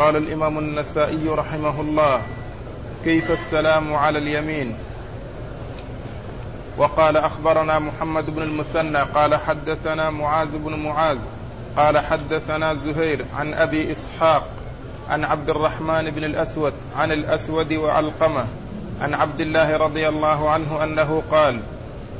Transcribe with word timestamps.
قال 0.00 0.16
الإمام 0.16 0.58
النسائي 0.58 1.28
رحمه 1.28 1.80
الله 1.80 2.22
كيف 3.04 3.30
السلام 3.30 3.94
على 3.94 4.18
اليمين؟ 4.18 4.74
وقال 6.78 7.16
أخبرنا 7.16 7.78
محمد 7.78 8.30
بن 8.30 8.42
المثنى 8.42 8.98
قال 8.98 9.34
حدثنا 9.34 10.10
معاذ 10.10 10.48
بن 10.58 10.78
معاذ 10.78 11.18
قال 11.76 11.98
حدثنا 11.98 12.74
زهير 12.74 13.24
عن 13.36 13.54
أبي 13.54 13.92
إسحاق 13.92 14.48
عن 15.10 15.24
عبد 15.24 15.50
الرحمن 15.50 16.10
بن 16.10 16.24
الأسود 16.24 16.72
عن 16.96 17.12
الأسود 17.12 17.72
وعلقمة 17.72 18.46
عن 19.00 19.14
عبد 19.14 19.40
الله 19.40 19.76
رضي 19.76 20.08
الله 20.08 20.50
عنه 20.50 20.84
أنه 20.84 21.22
قال 21.30 21.60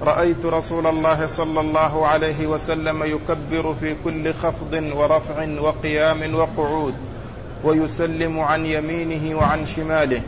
رأيت 0.03 0.47
رسول 0.47 0.87
الله 0.87 1.27
صلى 1.27 1.61
الله 1.61 2.07
عليه 2.07 2.47
وسلم 2.47 3.05
يكبر 3.05 3.75
في 3.81 3.97
كل 4.05 4.35
خفض 4.35 4.73
ورفع 4.95 5.61
وقيام 5.61 6.35
وقعود. 6.35 7.10
ويسلم 7.65 8.41
عن 8.41 8.67
يمينه 8.67 9.39
وعن 9.39 9.67
شماله. 9.67 10.21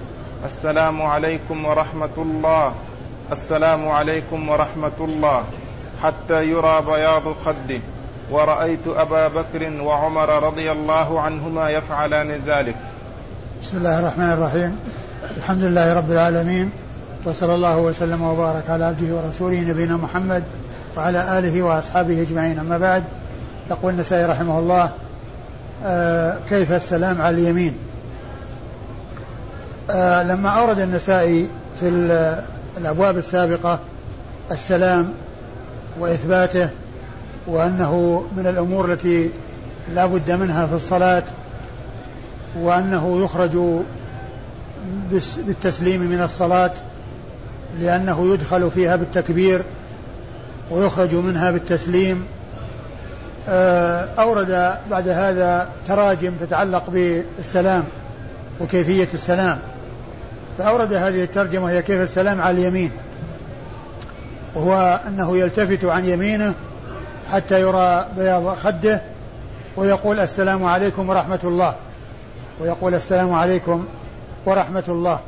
السلام 0.45 1.02
عليكم 1.02 1.64
ورحمة 1.64 2.16
الله. 2.18 2.72
السلام 3.32 3.88
عليكم 3.88 4.48
ورحمة 4.48 4.98
الله. 5.00 5.45
حتى 6.02 6.45
يرى 6.45 6.82
بياض 6.86 7.22
خده. 7.45 7.80
ورأيت 8.30 8.86
أبا 8.86 9.28
بكر 9.28 9.82
وعمر 9.82 10.42
رضي 10.42 10.72
الله 10.72 11.20
عنهما 11.20 11.70
يفعلان 11.70 12.30
ذلك. 12.46 12.74
بسم 13.62 13.77
الله 13.77 13.98
الرحمن 13.98 14.33
الرحيم. 14.33 14.78
الحمد 15.36 15.62
لله 15.62 15.96
رب 15.96 16.10
العالمين. 16.10 16.70
وصلى 17.24 17.55
الله 17.55 17.78
وسلم 17.78 18.22
وبارك 18.22 18.70
على 18.70 18.84
عبده 18.84 19.14
ورسوله 19.14 19.60
نبينا 19.60 19.96
محمد 19.96 20.44
وعلى 20.96 21.38
آله 21.38 21.62
وأصحابه 21.62 22.22
أجمعين. 22.22 22.58
أما 22.58 22.78
بعد 22.78 23.05
يقول 23.70 23.92
النسائي 23.92 24.24
رحمه 24.24 24.58
الله 24.58 24.91
كيف 26.48 26.72
السلام 26.72 27.22
على 27.22 27.36
اليمين؟ 27.36 27.77
آه 29.91 30.22
لما 30.22 30.48
أورد 30.50 30.80
النسائي 30.80 31.48
في 31.80 31.88
الأبواب 32.78 33.19
السابقة 33.19 33.80
السلام 34.50 35.12
وإثباته 35.98 36.70
وأنه 37.47 38.25
من 38.36 38.47
الأمور 38.47 38.92
التي 38.92 39.30
لا 39.94 40.06
بد 40.06 40.30
منها 40.30 40.66
في 40.66 40.75
الصلاة 40.75 41.22
وأنه 42.58 43.25
يخرج 43.25 43.83
بالتسليم 45.47 46.00
من 46.00 46.22
الصلاة 46.22 46.72
لأنه 47.80 48.34
يدخل 48.34 48.70
فيها 48.70 48.97
بالتكبير 48.97 49.62
ويخرج 50.70 51.14
منها 51.14 51.50
بالتسليم 51.50 52.25
آه، 52.25 52.41
أورد 53.48 54.76
بعد 54.90 55.08
هذا 55.08 55.68
تراجم 55.88 56.32
تتعلق 56.40 56.90
بالسلام 56.90 57.84
وكيفية 58.60 59.08
السلام. 59.14 59.58
فأورد 60.58 60.92
هذه 60.92 61.24
الترجمة 61.24 61.70
هي 61.70 61.82
كيف 61.82 62.00
السلام 62.00 62.40
على 62.40 62.58
اليمين. 62.58 62.90
وهو 64.54 65.00
أنه 65.08 65.36
يلتفت 65.36 65.84
عن 65.84 66.04
يمينه 66.04 66.54
حتى 67.32 67.60
يرى 67.60 68.06
بياض 68.16 68.56
خده 68.56 69.02
ويقول 69.76 70.20
السلام 70.20 70.64
عليكم 70.64 71.08
ورحمة 71.08 71.40
الله. 71.44 71.74
ويقول 72.60 72.94
السلام 72.94 73.32
عليكم 73.34 73.84
ورحمة 74.46 74.84
الله. 74.88 75.20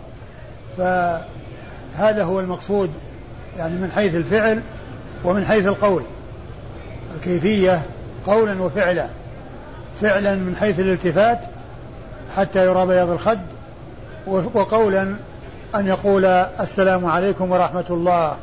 فهذا 0.76 2.24
هو 2.24 2.40
المقصود 2.40 2.90
يعني 3.58 3.74
من 3.74 3.90
حيث 3.94 4.14
الفعل 4.14 4.62
ومن 5.24 5.44
حيث 5.44 5.66
القول. 5.66 6.02
الكيفية 7.16 7.82
قولا 8.26 8.62
وفعلا. 8.62 9.06
فعلا 10.00 10.34
من 10.34 10.56
حيث 10.56 10.80
الالتفات 10.80 11.40
حتى 12.36 12.66
يرى 12.66 12.86
بياض 12.86 13.10
الخد 13.10 13.40
وقولا 14.26 15.14
أن 15.74 15.86
يقول 15.86 16.24
السلام 16.24 17.06
عليكم 17.06 17.50
ورحمة 17.50 17.84
الله. 17.90 18.36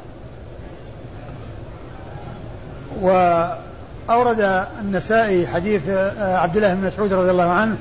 وأورد 3.01 4.65
النسائي 4.81 5.47
حديث 5.47 5.89
آه، 5.89 6.37
عبد 6.37 6.57
الله 6.57 6.73
بن 6.73 6.85
مسعود 6.85 7.13
رضي 7.13 7.31
الله 7.31 7.51
عنه 7.51 7.75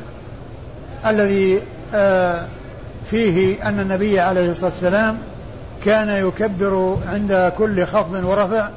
الذي 1.06 1.62
آه، 1.94 2.46
فيه 3.10 3.68
أن 3.68 3.80
النبي 3.80 4.20
عليه 4.20 4.50
الصلاة 4.50 4.70
والسلام 4.70 5.18
كان 5.84 6.08
يكبر 6.08 6.96
عند 7.06 7.52
كل 7.58 7.86
خفض 7.86 8.24
ورفع 8.24 8.68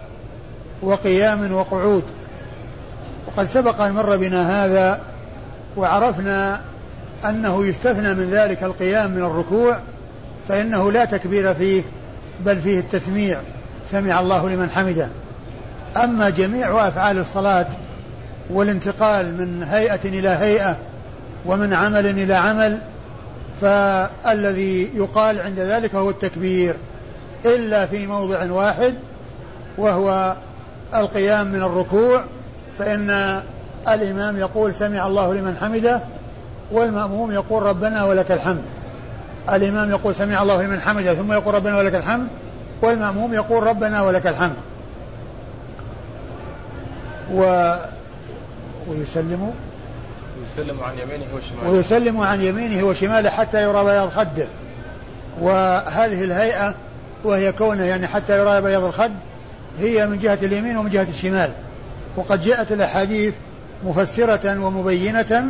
وقيام 0.82 1.54
وقعود. 1.54 2.04
وقد 3.28 3.46
سبق 3.46 3.82
أن 3.82 3.94
مر 3.94 4.18
بنا 4.18 4.66
هذا 4.66 5.02
وعرفنا 5.78 6.62
أنه 7.26 7.66
يستثنى 7.66 8.14
من 8.14 8.30
ذلك 8.30 8.64
القيام 8.64 9.12
من 9.12 9.24
الركوع 9.24 9.78
فإنه 10.48 10.92
لا 10.92 11.06
تكبير 11.06 11.54
فيه 11.54 11.84
بل 12.46 12.62
فيه 12.62 12.80
التسميع 12.80 13.40
سمع 13.92 14.20
الله 14.20 14.50
لمن 14.50 14.70
حمده. 14.70 15.10
أما 16.04 16.30
جميع 16.30 16.88
أفعال 16.88 17.18
الصلاة 17.18 17.68
والانتقال 18.50 19.38
من 19.38 19.64
هيئة 19.64 20.00
إلى 20.06 20.30
هيئة 20.30 20.78
ومن 21.46 21.74
عمل 21.74 22.06
إلى 22.06 22.34
عمل 22.34 22.80
فالذي 23.62 24.90
يقال 24.96 25.40
عند 25.40 25.60
ذلك 25.60 25.96
هو 25.96 26.10
التكبير 26.10 26.76
إلا 27.46 27.86
في 27.86 28.08
موضع 28.08 28.52
واحد 28.52 28.94
وهو 29.78 30.36
القيام 30.94 31.48
من 31.48 31.64
الركوع 31.64 32.24
فإن 32.80 33.42
الإمام 33.88 34.38
يقول 34.38 34.76
سمع 34.76 35.08
الله 35.08 35.34
لمن 35.34 35.58
حمده 35.62 36.02
والمأموم 36.72 37.32
يقول 37.32 37.64
ربنا 37.64 38.04
ولك 38.04 38.32
الحمد. 38.32 38.62
الإمام 39.50 39.90
يقول 39.90 40.16
سمع 40.16 40.42
الله 40.42 40.64
لمن 40.64 40.82
حمده 40.82 41.16
ثم 41.16 41.34
يقول 41.34 41.54
ربنا 41.54 41.78
ولك 41.78 41.96
الحمد 41.96 42.28
والمأموم 42.82 43.34
يقول 43.34 43.64
ربنا 43.64 44.02
ولك 44.02 44.28
الحمد. 44.28 44.56
و 47.34 47.74
ويسلم 48.88 49.54
ويسلم 50.40 50.84
عن 50.84 50.94
يمينه 50.94 51.26
وشماله. 51.36 51.72
ويسلم 51.72 52.20
عن 52.20 52.42
يمينه 52.42 52.84
وشماله 52.84 53.30
حتى 53.30 53.64
يرى 53.64 53.84
بياض 53.84 54.10
خده. 54.10 54.48
وهذه 55.42 56.24
الهيئة 56.24 56.76
وهي 57.24 57.52
كونه 57.52 57.84
يعني 57.84 58.08
حتى 58.08 58.40
يرى 58.40 58.62
بياض 58.62 58.84
الخد 58.84 59.12
هي 59.80 60.08
من 60.08 60.20
جهة 60.20 60.40
اليمين 60.42 60.78
ومن 60.78 60.90
جهة 60.90 61.08
الشمال. 61.10 61.50
وقد 62.16 62.42
جاءت 62.42 62.72
الأحاديث 62.72 63.34
مفسرة 63.86 64.60
ومبينة 64.60 65.46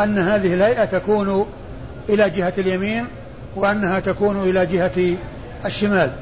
أن 0.00 0.18
هذه 0.18 0.54
الهيئة 0.54 0.84
تكون 0.84 1.46
إلى 2.08 2.30
جهة 2.30 2.52
اليمين 2.58 3.06
وأنها 3.56 4.00
تكون 4.00 4.42
إلى 4.42 4.66
جهة 4.66 5.16
الشمال. 5.64 6.12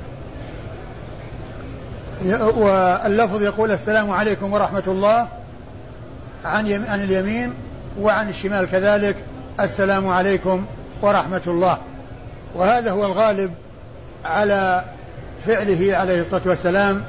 واللفظ 2.56 3.42
يقول 3.42 3.72
السلام 3.72 4.10
عليكم 4.10 4.52
ورحمة 4.52 4.82
الله 4.86 5.28
عن 6.44 6.84
عن 6.88 7.04
اليمين 7.04 7.52
وعن 8.00 8.28
الشمال 8.28 8.70
كذلك. 8.70 9.16
السلام 9.60 10.08
عليكم 10.08 10.64
ورحمة 11.02 11.42
الله. 11.46 11.78
وهذا 12.54 12.90
هو 12.90 13.06
الغالب 13.06 13.50
على 14.24 14.84
فعله 15.46 15.96
عليه 15.96 16.20
الصلاة 16.20 16.42
والسلام. 16.46 17.02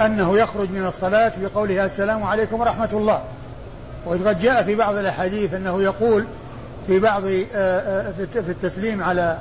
أنه 0.00 0.38
يخرج 0.38 0.70
من 0.70 0.86
الصلاة 0.86 1.32
بقوله 1.42 1.84
السلام 1.84 2.22
عليكم 2.22 2.60
ورحمة 2.60 2.88
الله. 2.92 3.22
وقد 4.06 4.38
جاء 4.38 4.62
في 4.62 4.74
بعض 4.74 4.96
الأحاديث 4.96 5.54
أنه 5.54 5.82
يقول 5.82 6.24
في 6.86 7.00
بعض 7.00 7.22
آه، 7.24 7.44
آه، 7.54 8.12
في 8.32 8.50
التسليم 8.50 9.02
على 9.02 9.38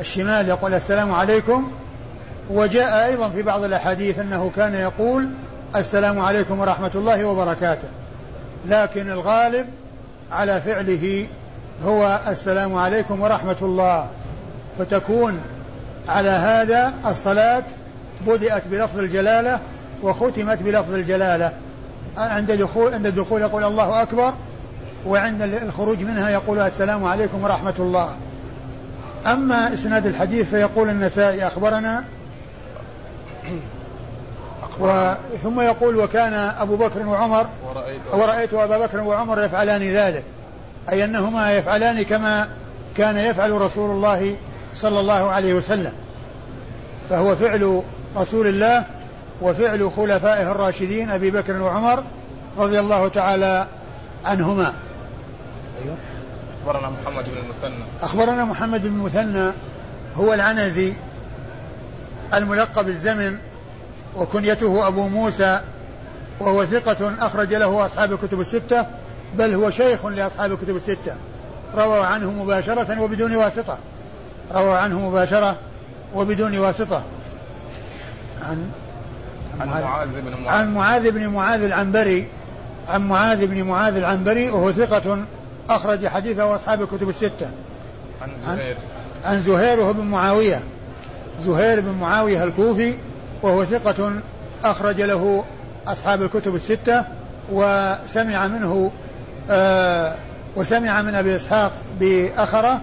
الشمال 0.00 0.48
يقول 0.48 0.74
السلام 0.74 1.12
عليكم. 1.12 1.70
وجاء 2.50 3.06
أيضا 3.06 3.28
في 3.28 3.42
بعض 3.42 3.64
الأحاديث 3.64 4.18
أنه 4.18 4.50
كان 4.56 4.74
يقول 4.74 5.28
السلام 5.76 6.20
عليكم 6.20 6.60
ورحمة 6.60 6.90
الله 6.94 7.24
وبركاته. 7.24 7.88
لكن 8.68 9.10
الغالب 9.10 9.66
على 10.32 10.60
فعله 10.60 11.26
هو 11.84 12.20
السلام 12.28 12.74
عليكم 12.74 13.20
ورحمة 13.20 13.56
الله. 13.62 14.06
فتكون 14.78 15.40
على 16.08 16.28
هذا 16.28 16.94
الصلاة 17.06 17.64
بدأت 18.26 18.68
بلفظ 18.68 18.98
الجلالة 18.98 19.60
وختمت 20.02 20.62
بلفظ 20.62 20.94
الجلالة. 20.94 21.52
عند 22.16 22.52
دخول 22.52 22.94
عند 22.94 23.06
الدخول 23.06 23.42
يقول 23.42 23.64
الله 23.64 24.02
أكبر 24.02 24.32
وعند 25.06 25.42
الخروج 25.42 26.02
منها 26.02 26.30
يقول 26.30 26.58
السلام 26.58 27.04
عليكم 27.04 27.44
ورحمة 27.44 27.74
الله. 27.78 28.16
أما 29.26 29.74
إسناد 29.74 30.06
الحديث 30.06 30.50
فيقول 30.50 30.88
النسائي 30.88 31.46
أخبرنا 31.46 32.04
و 34.80 35.14
ثم 35.42 35.60
يقول 35.60 35.96
وكان 35.96 36.34
أبو 36.34 36.76
بكر 36.76 37.06
وعمر 37.06 37.46
ورأيت, 37.66 38.00
ورأيت 38.12 38.54
أبا 38.54 38.86
بكر 38.86 39.00
وعمر 39.00 39.44
يفعلان 39.44 39.82
ذلك. 39.82 40.24
أي 40.90 41.04
أنهما 41.04 41.52
يفعلان 41.52 42.02
كما 42.02 42.48
كان 42.96 43.16
يفعل 43.16 43.52
رسول 43.52 43.90
الله 43.90 44.36
صلى 44.74 45.00
الله 45.00 45.30
عليه 45.30 45.54
وسلم. 45.54 45.92
فهو 47.10 47.36
فعل 47.36 47.82
رسول 48.16 48.46
الله 48.46 48.84
وفعل 49.42 49.90
خلفائه 49.96 50.50
الراشدين 50.50 51.10
أبي 51.10 51.30
بكر 51.30 51.62
وعمر 51.62 52.02
رضي 52.58 52.80
الله 52.80 53.08
تعالى 53.08 53.66
عنهما. 54.24 54.74
أيوه. 55.82 55.96
أخبرنا 56.60 56.90
محمد 56.90 57.30
بن 57.30 57.36
المثنى. 57.36 57.84
أخبرنا 58.02 58.44
محمد 58.44 58.82
بن 58.82 58.86
المثنى 58.86 59.52
هو 60.16 60.34
العنزي 60.34 60.94
الملقب 62.34 62.88
الزمن 62.88 63.38
وكنيته 64.16 64.88
أبو 64.88 65.08
موسى 65.08 65.60
وهو 66.40 66.64
ثقة 66.64 67.26
أخرج 67.26 67.54
له 67.54 67.86
أصحاب 67.86 68.12
الكتب 68.12 68.40
الستة 68.40 68.86
بل 69.34 69.54
هو 69.54 69.70
شيخ 69.70 70.06
لأصحاب 70.06 70.52
الكتب 70.52 70.76
الستة. 70.76 71.16
روى 71.76 72.06
عنه 72.06 72.30
مباشرة 72.30 73.00
وبدون 73.00 73.36
واسطة. 73.36 73.78
روى 74.54 74.76
عنه 74.76 75.08
مباشرة 75.08 75.56
وبدون 76.14 76.58
واسطة. 76.58 77.02
عن 78.42 78.70
عن 79.60 79.68
معاذ 79.68 80.08
بن 80.08 80.30
معاذ. 80.30 80.58
عن 80.58 80.74
معاذ 80.74 81.10
بن 81.10 81.26
معاذ 81.26 81.62
العنبري. 81.62 82.26
عن 82.88 83.08
معاذ 83.08 83.46
بن 83.46 83.62
معاذ 83.62 83.96
العنبري 83.96 84.50
وهو 84.50 84.72
ثقة 84.72 85.24
أخرج 85.70 86.06
حديثه 86.06 86.54
أصحاب 86.54 86.82
الكتب 86.82 87.08
الستة. 87.08 87.50
عن 88.22 88.28
زهير. 88.46 88.76
عن, 89.24 89.32
عن 89.32 89.40
زهير 89.40 89.80
وهو 89.80 89.92
بن 89.92 90.04
معاوية. 90.04 90.60
زهير 91.40 91.80
بن 91.80 91.90
معاوية 91.92 92.44
الكوفي 92.44 92.94
وهو 93.42 93.64
ثقة 93.64 94.12
أخرج 94.64 95.02
له 95.02 95.44
أصحاب 95.86 96.22
الكتب 96.22 96.54
الستة 96.54 97.04
وسمع 97.52 98.48
منه 98.48 98.90
آه 99.50 100.14
وسمع 100.56 101.02
من 101.02 101.14
أبي 101.14 101.36
إسحاق 101.36 101.72
بأخره 102.00 102.80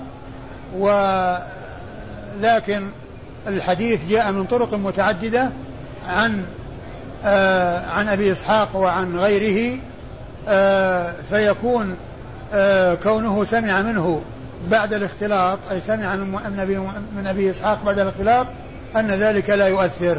ولكن 0.78 1.44
الحديث 3.48 4.00
جاء 4.10 4.32
من 4.32 4.44
طرق 4.44 4.74
متعددة 4.74 5.50
عن 6.08 6.46
عن 7.90 8.08
أبي 8.08 8.32
إسحاق 8.32 8.76
وعن 8.76 9.20
غيره 9.20 9.80
آه 10.48 11.14
فيكون 11.30 11.96
آه 12.54 12.94
كونه 12.94 13.44
سمع 13.44 13.82
منه 13.82 14.22
بعد 14.70 14.94
الاختلاط 14.94 15.60
أي 15.72 15.80
سمع 15.80 16.16
من 16.16 16.60
أبي, 16.60 16.78
من 17.18 17.28
أبي 17.28 17.50
إسحاق 17.50 17.84
بعد 17.86 18.00
الاختلاط 18.00 18.48
أن 18.96 19.12
ذلك 19.12 19.50
لا 19.50 19.68
يؤثر. 19.68 20.18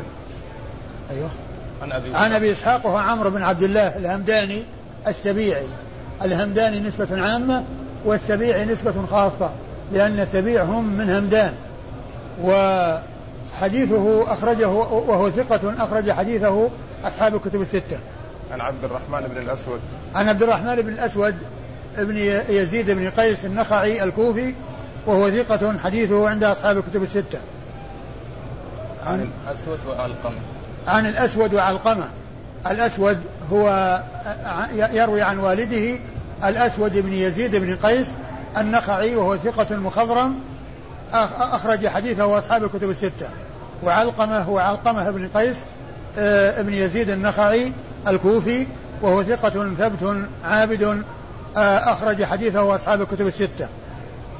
أيوه. 1.10 1.30
عن 1.82 1.92
أبي 1.92 2.14
عن 2.14 2.32
أبي 2.32 2.52
إسحاق 2.52 2.86
وهو 2.86 2.96
عمرو 2.96 3.30
بن 3.30 3.42
عبد 3.42 3.62
الله 3.62 3.96
الهمداني 3.96 4.62
السبيعي. 5.06 5.66
الهمداني 6.24 6.80
نسبة 6.80 7.22
عامة 7.22 7.64
والسبيعي 8.04 8.64
نسبة 8.64 8.94
خاصة 9.10 9.50
لأن 9.92 10.20
السبيع 10.20 10.62
هم 10.62 10.84
من 10.84 11.10
همدان. 11.10 11.52
وحديثه 12.42 14.32
أخرجه 14.32 14.68
وهو 14.68 15.30
ثقة 15.30 15.74
أخرج 15.78 16.10
حديثه 16.10 16.68
أصحاب 17.04 17.34
الكتب 17.34 17.60
الستة. 17.60 17.98
عن 18.52 18.60
عبد 18.60 18.84
الرحمن 18.84 19.20
بن 19.20 19.42
الأسود. 19.42 19.80
عن 20.14 20.28
عبد 20.28 20.42
الرحمن 20.42 20.76
بن 20.76 20.88
الأسود 20.88 21.34
ابن 21.96 22.16
يزيد 22.48 22.90
بن 22.90 23.10
قيس 23.10 23.44
النخعي 23.44 24.04
الكوفي 24.04 24.54
وهو 25.06 25.30
ثقة 25.30 25.78
حديثه 25.78 26.28
عند 26.28 26.44
أصحاب 26.44 26.78
الكتب 26.78 27.02
الستة. 27.02 27.38
عن 29.06 29.28
الأسود 29.48 29.78
وعلقمة. 29.86 30.38
عن 30.86 31.06
الأسود 31.06 31.54
وعلقمة. 31.54 32.08
الأسود 32.66 33.18
هو 33.52 34.00
يروي 34.72 35.22
عن 35.22 35.38
والده 35.38 35.98
الأسود 36.44 36.98
بن 36.98 37.12
يزيد 37.12 37.56
بن 37.56 37.76
قيس 37.76 38.12
النخعي 38.56 39.16
وهو 39.16 39.36
ثقة 39.36 39.76
مخضرم 39.76 40.40
أخرج 41.40 41.86
حديثه 41.86 42.38
أصحاب 42.38 42.64
الكتب 42.64 42.90
الستة. 42.90 43.28
وعلقمة 43.82 44.38
هو 44.38 44.58
علقمة 44.58 45.10
بن 45.10 45.28
قيس 45.28 45.64
آه، 46.18 46.60
ابن 46.60 46.72
يزيد 46.72 47.10
النخعي 47.10 47.72
الكوفي 48.08 48.66
وهو 49.02 49.22
ثقة 49.22 49.74
ثبت 49.78 50.16
عابد 50.44 51.02
آه، 51.56 51.92
أخرج 51.92 52.24
حديثه 52.24 52.74
أصحاب 52.74 53.02
الكتب 53.02 53.26
الستة. 53.26 53.68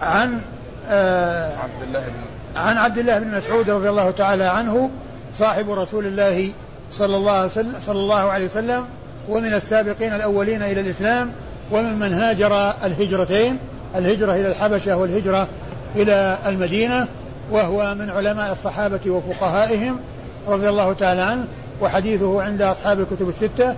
عن 0.03 0.41
آه، 0.89 1.57
عبد 1.57 1.83
الله 1.87 2.01
بن 2.01 2.35
عن 2.57 2.77
عبد 2.77 2.99
الله 2.99 3.19
بن 3.19 3.37
مسعود 3.37 3.71
رضي 3.71 3.89
الله 3.89 4.11
تعالى 4.11 4.45
عنه 4.45 4.91
صاحب 5.35 5.71
رسول 5.71 6.07
الله 6.07 6.51
صلى 6.91 7.17
الله 7.17 7.33
عليه 7.33 7.45
وسلم 7.45 7.75
صلى 7.81 7.99
الله 7.99 8.31
عليه 8.31 8.45
وسلم 8.45 8.85
ومن 9.29 9.55
السابقين 9.55 10.15
الأولين 10.15 10.63
إلى 10.63 10.81
الإسلام 10.81 11.31
وممن 11.71 12.13
هاجر 12.13 12.71
الهجرتين 12.85 13.59
الهجرة 13.95 14.33
إلى 14.33 14.49
الحبشة 14.49 14.97
والهجرة 14.97 15.49
إلى 15.97 16.39
المدينة 16.47 17.07
وهو 17.51 17.95
من 17.95 18.11
علماء 18.11 18.53
الصحابة 18.53 19.11
وفقهائهم 19.11 20.01
رضي 20.49 20.69
الله 20.69 20.93
تعالى 20.93 21.21
عنه. 21.21 21.47
وحديثه 21.81 22.43
عند 22.43 22.63
أصحاب 22.63 23.01
الكتب 23.01 23.29
الستة 23.29 23.77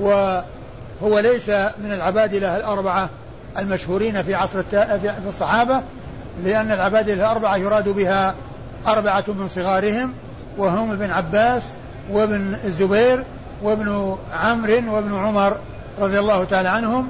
وهو 0.00 1.18
ليس 1.18 1.48
من 1.50 1.92
العبادلة 1.92 2.56
الأربعة 2.56 3.10
المشهورين 3.58 4.22
في 4.22 4.34
عصر 4.34 4.62
في 4.62 5.28
الصحابة 5.28 5.82
لأن 6.44 6.72
العبادلة 6.72 7.14
الأربعة 7.14 7.56
يراد 7.56 7.88
بها 7.88 8.34
أربعة 8.86 9.24
من 9.28 9.48
صغارهم 9.48 10.12
وهم 10.58 10.90
ابن 10.90 11.10
عباس 11.10 11.62
وابن 12.10 12.56
الزبير 12.64 13.24
وابن 13.62 14.16
عمرو 14.32 14.94
وابن 14.94 15.14
عمر 15.14 15.56
رضي 16.00 16.18
الله 16.18 16.44
تعالى 16.44 16.68
عنهم. 16.68 17.08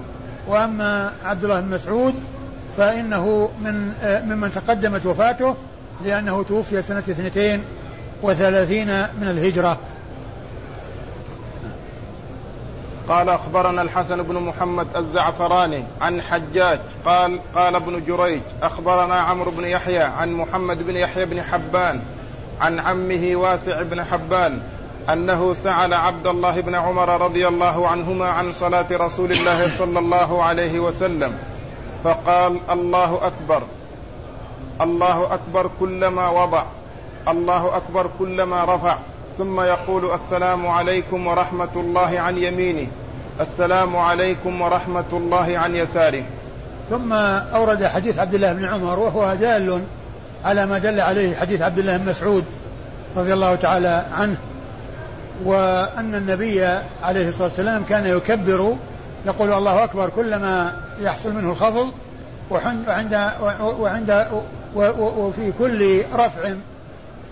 وأما 0.48 1.12
عبد 1.24 1.44
الله 1.44 1.60
بن 1.60 1.70
مسعود 1.70 2.14
فإنه 2.76 3.50
من 3.60 3.92
ممن 4.02 4.52
تقدمت 4.52 5.06
وفاته 5.06 5.56
لأنه 6.04 6.42
توفي 6.42 6.82
سنة 6.82 6.98
اثنتين 6.98 7.64
وثلاثين 8.22 8.86
من 9.20 9.28
الهجرة. 9.28 9.78
قال 13.08 13.28
أخبرنا 13.28 13.82
الحسن 13.82 14.22
بن 14.22 14.34
محمد 14.34 14.96
الزعفراني 14.96 15.84
عن 16.00 16.22
حجاج 16.22 16.80
قال 17.04 17.38
قال 17.54 17.74
ابن 17.74 18.04
جريج 18.04 18.40
أخبرنا 18.62 19.14
عمرو 19.14 19.50
بن 19.50 19.64
يحيى 19.64 20.02
عن 20.02 20.32
محمد 20.32 20.86
بن 20.86 20.96
يحيى 20.96 21.24
بن 21.24 21.42
حبان 21.42 22.00
عن 22.60 22.78
عمه 22.78 23.30
واسع 23.36 23.82
بن 23.82 24.04
حبان 24.04 24.60
أنه 25.12 25.54
سأل 25.54 25.94
عبد 25.94 26.26
الله 26.26 26.60
بن 26.60 26.74
عمر 26.74 27.20
رضي 27.20 27.48
الله 27.48 27.88
عنهما 27.88 28.28
عن 28.28 28.52
صلاة 28.52 28.86
رسول 28.92 29.32
الله 29.32 29.68
صلى 29.68 29.98
الله 29.98 30.42
عليه 30.42 30.80
وسلم 30.80 31.38
فقال 32.04 32.60
الله 32.70 33.26
أكبر 33.26 33.62
الله 34.80 35.34
أكبر 35.34 35.70
كلما 35.80 36.28
وضع 36.28 36.62
الله 37.28 37.76
أكبر 37.76 38.10
كلما 38.18 38.64
رفع. 38.64 38.96
ثم 39.38 39.60
يقول 39.60 40.14
السلام 40.14 40.66
عليكم 40.66 41.26
ورحمة 41.26 41.68
الله 41.76 42.20
عن 42.20 42.38
يمينه. 42.38 42.86
السلام 43.40 43.96
عليكم 43.96 44.62
ورحمة 44.62 45.04
الله 45.12 45.58
عن 45.58 45.76
يساره. 45.76 46.24
ثم 46.90 47.12
أورد 47.12 47.86
حديث 47.86 48.18
عبد 48.18 48.34
الله 48.34 48.52
بن 48.52 48.64
عمر 48.64 48.98
وهو 48.98 49.34
دال 49.34 49.82
على 50.44 50.66
ما 50.66 50.78
دل 50.78 51.00
عليه 51.00 51.36
حديث 51.36 51.60
عبد 51.62 51.78
الله 51.78 51.96
بن 51.96 52.08
مسعود 52.08 52.44
رضي 53.16 53.32
الله 53.32 53.54
تعالى 53.54 54.06
عنه 54.12 54.36
وأن 55.44 56.14
النبي 56.14 56.64
عليه 57.02 57.28
الصلاة 57.28 57.48
والسلام 57.48 57.84
كان 57.88 58.06
يكبر 58.06 58.76
يقول 59.26 59.52
الله 59.52 59.84
أكبر 59.84 60.08
كلما 60.08 60.72
يحصل 61.00 61.34
منه 61.34 61.50
الخفض 61.50 61.90
وعند 62.50 63.30
وعند 63.60 64.26
وفي 64.96 65.52
كل 65.58 66.02
رفع 66.14 66.54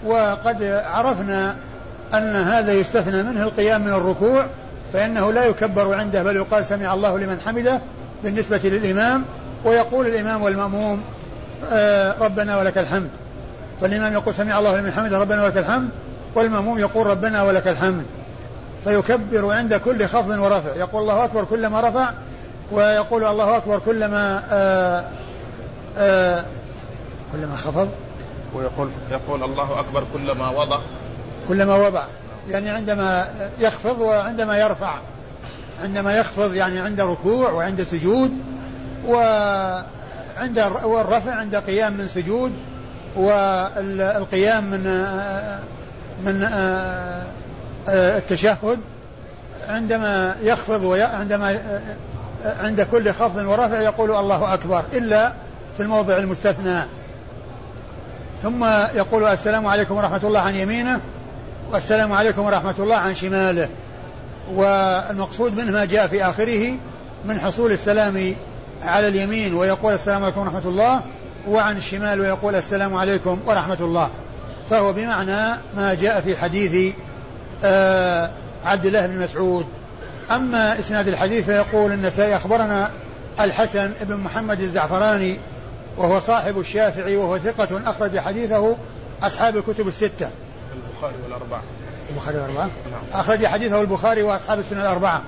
وقد 0.07 0.63
عرفنا 0.87 1.57
أن 2.19 2.37
هذا 2.37 2.73
يستثنى 2.73 3.23
منه 3.23 3.43
القيام 3.43 3.81
من 3.85 3.93
الركوع 3.93 4.47
فإنه 4.93 5.33
لا 5.33 5.45
يكبر 5.45 5.95
عنده 5.95 6.23
بل 6.23 6.37
يقال 6.37 6.65
سمع 6.65 6.95
الله 6.95 7.19
لمن 7.19 7.41
حمده 7.41 7.81
بالنسبة 8.25 8.61
للإمام 8.65 9.25
ويقول 9.65 10.07
الإمام 10.07 10.43
والمأموم 10.43 11.03
آه، 11.65 12.19
ربنا 12.21 12.59
ولك 12.59 12.79
الحمد. 12.79 13.11
فالإمام 13.81 14.13
يقول 14.13 14.35
سمع 14.35 14.59
الله 14.59 14.81
لمن 14.81 14.93
حمده 14.93 15.19
ربنا 15.19 15.45
ولك 15.45 15.57
الحمد 15.57 15.89
والمأموم 16.35 16.79
يقول 16.79 17.07
ربنا 17.07 17.43
ولك 17.43 17.69
الحمد. 17.69 18.05
فيكبر 18.85 19.53
عند 19.53 19.75
كل 19.75 20.07
خفض 20.07 20.39
ورفع. 20.39 20.77
يقول 20.77 21.03
الله 21.03 21.25
أكبر 21.25 21.45
كلما 21.45 21.81
رفع 21.81 22.11
ويقول 22.73 23.25
الله 23.25 23.57
أكبر 23.57 23.79
كلما 23.79 24.43
آه، 24.53 25.05
آه، 25.99 26.45
كلما 27.33 27.57
خفض. 27.57 27.91
ويقول 28.55 28.89
يقول 29.11 29.43
الله 29.43 29.81
أكبر 29.81 30.05
كلما 30.15 30.51
وضع. 30.51 30.79
كلما 31.49 31.75
وضع. 31.75 32.05
يعني 32.51 32.69
عندما 32.71 33.29
يخفض 33.61 34.01
وعندما 34.01 34.59
يرفع. 34.59 34.99
عندما 35.83 36.19
يخفض 36.19 36.55
يعني 36.55 36.79
عند 36.79 37.01
ركوع 37.01 37.51
وعند 37.51 37.83
سجود 37.83 38.33
وعند 39.07 40.59
والرفع 40.85 41.35
عند 41.35 41.57
قيام 41.57 41.93
من 41.93 42.07
سجود 42.07 42.53
والقيام 43.17 44.65
من 44.65 44.85
من 46.25 46.49
التشهد. 47.89 48.79
عندما 49.69 50.37
يخفض 50.43 50.83
وعندما 50.83 51.61
عند 52.45 52.83
كل 52.83 53.13
خفض 53.13 53.37
ورفع 53.37 53.81
يقول 53.81 54.11
الله 54.11 54.55
أكبر 54.55 54.85
إلا 54.93 55.33
في 55.77 55.83
الموضع 55.83 56.17
المستثنى. 56.17 56.81
ثم 58.43 58.65
يقول 58.95 59.25
السلام 59.25 59.67
عليكم 59.67 59.97
ورحمة 59.97 60.21
الله 60.25 60.41
عن 60.41 60.55
يمينه. 60.55 61.01
والسلام 61.73 62.13
عليكم 62.13 62.45
ورحمة 62.45 62.75
الله 62.79 62.97
عن 62.97 63.15
شماله. 63.15 63.69
والمقصود 64.55 65.61
منه 65.61 65.73
ما 65.73 65.85
جاء 65.85 66.07
في 66.07 66.25
آخره 66.25 66.79
من 67.25 67.41
حصول 67.41 67.73
السلام 67.73 68.35
على 68.83 69.09
اليمين 69.09 69.55
ويقول 69.55 69.95
السلام 69.95 70.25
عليكم 70.25 70.41
ورحمة 70.41 70.63
الله 70.65 71.01
وعن 71.49 71.77
الشمال 71.77 72.21
ويقول 72.21 72.55
السلام 72.55 72.97
عليكم 72.97 73.39
ورحمة 73.47 73.81
الله. 73.81 74.11
فهو 74.71 74.93
بمعنى 74.93 75.61
ما 75.77 75.95
جاء 75.95 76.21
في 76.21 76.37
حديث 76.37 76.95
آه 77.65 78.31
عبد 78.65 78.87
الله 78.87 79.07
بن 79.07 79.19
مسعود. 79.19 79.67
أما 80.31 80.79
إسناد 80.79 81.09
الحديث 81.09 81.45
فيقول 81.45 81.93
النسائي 81.93 82.37
أخبرنا 82.37 82.91
الحسن 83.41 83.93
بن 84.01 84.17
محمد 84.17 84.61
الزعفراني 84.61 85.39
وهو 85.97 86.21
صاحب 86.21 86.59
الشافعي 86.59 87.17
وهو 87.17 87.39
ثقة 87.39 87.91
أخرج 87.91 88.19
حديثه 88.19 88.77
أصحاب 89.23 89.57
الكتب 89.57 89.89
الستة. 89.89 90.31
البخاري 91.05 91.25
والأربعة. 91.25 91.63
البخاري 92.11 92.39
والأربعة؟ 92.39 92.71
نعم. 92.91 93.21
أخرج 93.21 93.47
حديثه 93.47 93.81
البخاري 93.81 94.23
وأصحاب 94.23 94.59
السنة 94.59 94.81
الأربعة. 94.81 95.23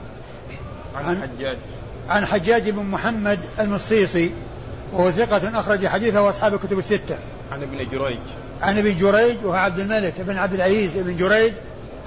عن 0.97 1.23
حجاج. 1.23 1.57
عن 2.09 2.27
حجاج 2.27 2.71
بن 2.71 2.83
محمد 2.83 3.41
المصيصي 3.61 4.31
وهو 4.93 5.11
ثقة 5.11 5.61
أخرج 5.61 5.87
حديثه 5.87 6.23
وأصحاب 6.23 6.55
الكتب 6.55 6.79
الستة. 6.79 7.19
عن 7.53 7.63
ابن 7.63 7.91
جريج. 7.91 8.19
عن 8.63 8.79
ابن 8.79 8.97
جريج 8.97 9.37
وهو 9.45 9.55
عبد 9.55 9.79
الملك 9.79 10.21
بن 10.21 10.37
عبد 10.37 10.53
العزيز 10.53 10.97
بن 10.97 11.17
جريج 11.17 11.53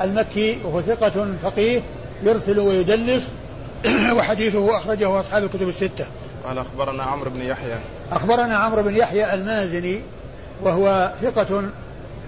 المكي 0.01 0.59
وهو 0.63 0.81
ثقة 0.81 1.33
فقيه 1.43 1.81
يرسل 2.23 2.59
ويدلس 2.59 3.29
وحديثه 4.17 4.77
أخرجه 4.77 5.19
أصحاب 5.19 5.43
الكتب 5.43 5.67
الستة. 5.67 6.05
قال 6.45 6.57
أخبرنا 6.57 7.03
عمرو 7.03 7.29
بن 7.29 7.41
يحيى. 7.41 7.79
أخبرنا 8.11 8.57
عمرو 8.57 8.83
بن 8.83 8.95
يحيى 8.95 9.33
المازني 9.33 10.01
وهو 10.61 11.11
ثقة 11.21 11.63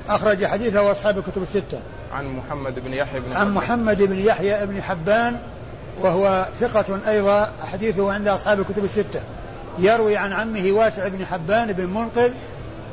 أخرج 0.09 0.45
حديثه 0.45 0.81
وأصحاب 0.81 1.17
الكتب 1.17 1.43
الستة. 1.43 1.79
عن 2.13 2.25
محمد 2.27 2.79
بن 2.79 2.93
يحيى 2.93 3.19
بن 3.19 3.33
عن 3.33 3.53
محمد 3.53 4.03
بن 4.03 4.19
يحيى 4.19 4.65
بن 4.65 4.81
حبان 4.81 5.37
وهو 6.01 6.47
ثقة 6.59 6.99
أيضا 7.07 7.51
حديثه 7.71 8.13
عند 8.13 8.27
أصحاب 8.27 8.59
الكتب 8.59 8.83
الستة. 8.83 9.21
يروي 9.79 10.17
عن 10.17 10.33
عمه 10.33 10.71
واسع 10.71 11.07
بن 11.07 11.25
حبان 11.25 11.73
بن 11.73 11.87
منقذ 11.87 12.31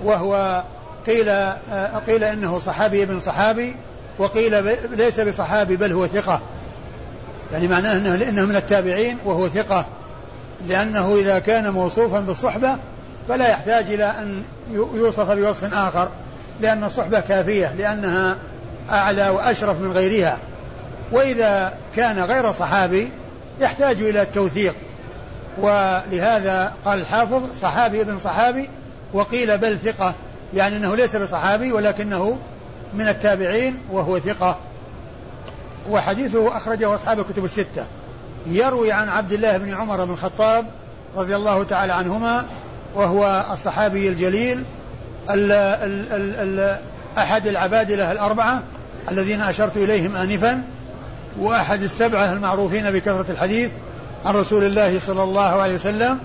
وهو 0.04 0.62
قيل 1.06 1.30
قيل 2.06 2.24
إنه 2.24 2.58
صحابي 2.58 3.02
ابن 3.02 3.20
صحابي 3.20 3.76
وقيل 4.18 4.76
ليس 4.90 5.20
بصحابي 5.20 5.76
بل 5.76 5.92
هو 5.92 6.06
ثقة. 6.06 6.40
يعني 7.52 7.68
معناه 7.68 7.96
إنه 7.96 8.16
لأنه 8.16 8.44
من 8.44 8.56
التابعين 8.56 9.18
وهو 9.24 9.48
ثقة. 9.48 9.86
لأنه 10.68 11.14
إذا 11.14 11.38
كان 11.38 11.70
موصوفا 11.70 12.20
بالصحبة 12.20 12.76
فلا 13.28 13.48
يحتاج 13.48 13.84
إلى 13.84 14.04
أن 14.04 14.42
يوصف 14.72 15.30
بوصف 15.30 15.74
آخر. 15.74 16.08
لأن 16.60 16.84
الصحبة 16.84 17.20
كافية 17.20 17.74
لأنها 17.74 18.36
أعلى 18.90 19.28
وأشرف 19.28 19.80
من 19.80 19.92
غيرها. 19.92 20.38
وإذا 21.12 21.74
كان 21.96 22.18
غير 22.18 22.52
صحابي 22.52 23.10
يحتاج 23.60 24.02
إلى 24.02 24.22
التوثيق. 24.22 24.74
ولهذا 25.58 26.72
قال 26.84 27.00
الحافظ 27.00 27.42
صحابي 27.60 28.00
ابن 28.00 28.18
صحابي 28.18 28.70
وقيل 29.12 29.58
بل 29.58 29.78
ثقة. 29.78 30.14
يعني 30.54 30.76
أنه 30.76 30.96
ليس 30.96 31.16
بصحابي 31.16 31.72
ولكنه 31.72 32.38
من 32.94 33.08
التابعين 33.08 33.78
وهو 33.90 34.18
ثقة. 34.18 34.58
وحديثه 35.90 36.56
أخرجه 36.56 36.94
أصحاب 36.94 37.20
الكتب 37.20 37.44
الستة. 37.44 37.86
يروي 38.46 38.92
عن 38.92 39.08
عبد 39.08 39.32
الله 39.32 39.58
بن 39.58 39.74
عمر 39.74 40.04
بن 40.04 40.12
الخطاب 40.12 40.66
رضي 41.16 41.36
الله 41.36 41.64
تعالى 41.64 41.92
عنهما 41.92 42.46
وهو 42.94 43.46
الصحابي 43.52 44.08
الجليل 44.08 44.64
ال 45.30 45.52
ال 45.52 46.12
ال 46.12 46.60
ال 46.60 46.78
أحد 47.18 47.46
العبادلة 47.46 48.12
الأربعة 48.12 48.62
الذين 49.10 49.40
أشرت 49.40 49.76
إليهم 49.76 50.16
آنفا 50.16 50.62
وأحد 51.38 51.82
السبعة 51.82 52.32
المعروفين 52.32 52.90
بكثرة 52.90 53.30
الحديث 53.30 53.70
عن 54.24 54.34
رسول 54.34 54.64
الله 54.64 54.98
صلى 54.98 55.22
الله 55.22 55.62
عليه 55.62 55.74
وسلم 55.74 56.18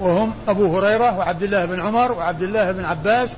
وهم 0.00 0.32
أبو 0.48 0.78
هريرة 0.78 1.18
وعبد 1.18 1.42
الله 1.42 1.64
بن 1.64 1.80
عمر 1.80 2.12
وعبد 2.12 2.42
الله 2.42 2.72
بن 2.72 2.84
عباس 2.84 3.36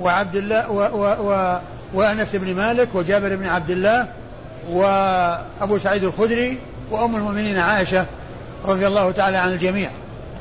وعبد 0.00 0.36
الله 0.36 0.70
و 0.70 0.80
و 0.80 1.30
و 1.30 1.58
وأنس 1.94 2.36
بن 2.36 2.54
مالك 2.54 2.88
وجابر 2.94 3.36
بن 3.36 3.46
عبد 3.46 3.70
الله 3.70 4.08
وأبو 4.70 5.78
سعيد 5.78 6.04
الخدري 6.04 6.58
وأم 6.90 7.16
المؤمنين 7.16 7.58
عائشة 7.58 8.06
رضي 8.64 8.86
الله 8.86 9.10
تعالى 9.10 9.36
عن 9.36 9.48
الجميع. 9.52 9.90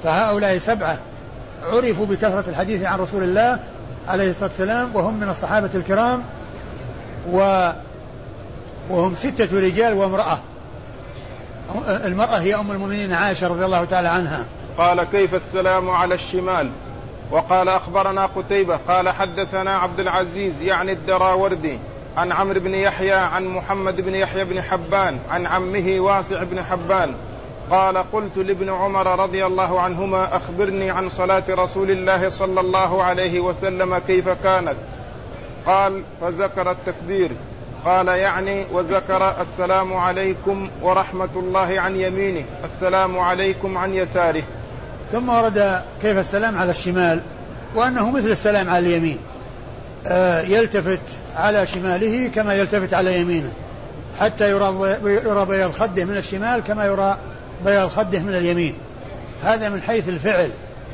فهؤلاء 0.03 0.57
سبعة 0.57 0.97
عرفوا 1.63 2.05
بكثرة 2.05 2.43
الحديث 2.47 2.83
عن 2.83 2.99
رسول 2.99 3.23
الله 3.23 3.59
عليه 4.07 4.29
الصلاة 4.29 4.49
والسلام 4.49 4.95
وهم 4.95 5.19
من 5.19 5.29
الصحابة 5.29 5.69
الكرام 5.75 6.23
و 7.31 7.69
وهم 8.89 9.13
ستة 9.13 9.59
رجال 9.59 9.93
وامرأة. 9.93 10.39
المرأة 11.87 12.39
هي 12.39 12.55
أم 12.55 12.71
المؤمنين 12.71 13.13
عائشة 13.13 13.47
رضي 13.47 13.65
الله 13.65 13.85
تعالى 13.85 14.07
عنها. 14.07 14.45
قال 14.77 15.03
كيف 15.03 15.35
السلام 15.35 15.89
على 15.89 16.15
الشمال؟ 16.15 16.69
وقال 17.31 17.69
أخبرنا 17.69 18.25
قتيبة 18.25 18.79
قال 18.87 19.09
حدثنا 19.09 19.77
عبد 19.77 19.99
العزيز 19.99 20.61
يعني 20.61 20.91
الدراوردي 20.91 21.79
عن 22.17 22.31
عمرو 22.31 22.59
بن 22.59 22.75
يحيى 22.75 23.13
عن 23.13 23.45
محمد 23.45 24.01
بن 24.01 24.15
يحيى 24.15 24.43
بن 24.43 24.61
حبان 24.61 25.19
عن 25.29 25.45
عمه 25.45 25.95
واسع 25.99 26.43
بن 26.43 26.63
حبان. 26.63 27.13
قال 27.71 27.97
قلت 27.97 28.37
لابن 28.37 28.69
عمر 28.69 29.19
رضي 29.19 29.45
الله 29.45 29.81
عنهما 29.81 30.35
أخبرني 30.35 30.91
عن 30.91 31.09
صلاة 31.09 31.43
رسول 31.49 31.91
الله 31.91 32.29
صلى 32.29 32.59
الله 32.59 33.03
عليه 33.03 33.39
وسلم 33.39 33.97
كيف 33.97 34.29
كانت. 34.29 34.75
قال 35.65 36.03
فذكر 36.21 36.71
التكبير. 36.71 37.31
قال 37.85 38.07
يعني 38.07 38.65
وذكر 38.71 39.35
السلام 39.41 39.93
عليكم 39.93 40.69
ورحمة 40.81 41.29
الله 41.35 41.79
عن 41.79 41.95
يمينه 41.95 42.45
السلام 42.63 43.19
عليكم 43.19 43.77
عن 43.77 43.93
يساره. 43.93 44.43
ثم 45.11 45.29
ورد 45.29 45.81
كيف 46.01 46.17
السلام 46.17 46.57
على 46.57 46.71
الشمال 46.71 47.21
وأنه 47.75 48.11
مثل 48.11 48.27
السلام 48.27 48.69
على 48.69 48.87
اليمين. 48.87 49.17
آه، 50.07 50.41
يلتفت 50.41 51.01
على 51.35 51.67
شماله 51.67 52.27
كما 52.27 52.53
يلتفت 52.53 52.93
على 52.93 53.21
يمينه 53.21 53.53
حتى 54.19 54.49
يرى 54.49 54.97
يرى 55.03 55.45
بياض 55.45 55.71
خده 55.71 56.05
من 56.05 56.17
الشمال 56.17 56.59
كما 56.59 56.85
يرى 56.85 57.17
بياض 57.65 57.89
خده 57.89 58.19
من 58.19 58.35
اليمين. 58.35 58.73
هذا 59.43 59.69
من 59.69 59.81
حيث 59.81 60.09
الفعل. 60.09 60.51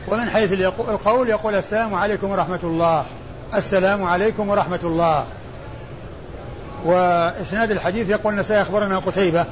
ومن 0.08 0.30
حيث 0.30 0.54
القول 0.80 1.30
يقول 1.30 1.56
السلام 1.56 1.96
عليكم 1.96 2.30
ورحمة 2.30 2.60
الله. 2.64 3.06
السلام 3.56 4.04
عليكم 4.04 4.50
ورحمة 4.50 4.80
الله. 4.84 5.26
وإسناد 6.86 7.72
الحديث 7.72 8.10
يقول 8.10 8.34
النسائي 8.34 8.62
أخبرنا 8.62 9.00
قتيبة 9.00 9.46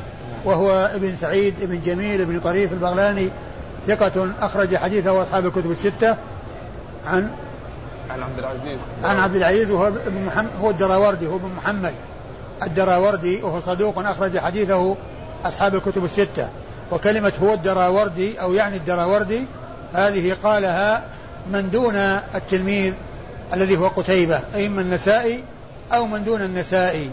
وهو 0.46 0.92
ابن 0.96 1.16
سعيد 1.16 1.54
ابن 1.62 1.82
جميل 1.82 2.22
ابن 2.22 2.40
طريف 2.40 2.74
البغلاني 2.74 3.30
ثقة 3.88 4.30
أخرج 4.42 4.76
حديثه 4.76 5.22
أصحاب 5.22 5.46
الكتب 5.46 5.72
الستة 5.72 6.16
عن 7.08 7.30
عن 8.10 8.24
عبد 8.24 8.38
العزيز. 8.40 8.80
عن 9.04 9.20
عبد 9.20 9.36
العزيز 9.36 9.72
وهو 9.72 9.88
ابن 9.88 10.26
محمد 10.26 10.50
هو 10.62 10.70
الدراوردي 10.70 11.28
هو 11.28 11.36
ابن 11.36 11.50
محمد 11.58 11.94
الدراوردي 12.64 13.44
وهو 13.44 13.60
صدوق 13.60 14.00
أخرج 14.00 14.38
حديثه 14.38 14.96
أصحاب 15.46 15.76
الكتب 15.76 16.04
الستة. 16.04 16.50
وكلمة 16.92 17.34
هو 17.44 17.54
الدراوردي 17.54 18.42
أو 18.42 18.54
يعني 18.54 18.78
الدراوردي 18.78 19.46
هذه 19.94 20.38
قالها 20.44 21.04
من 21.52 21.70
دون 21.72 21.96
التلميذ 22.36 22.94
الذي 23.54 23.78
هو 23.78 23.88
قتيبة 23.88 24.40
أي 24.56 24.70
من 24.70 24.80
النسائي 24.80 25.44
أو 25.94 26.08
من 26.08 26.24
دون 26.24 26.42
النسائي. 26.42 27.10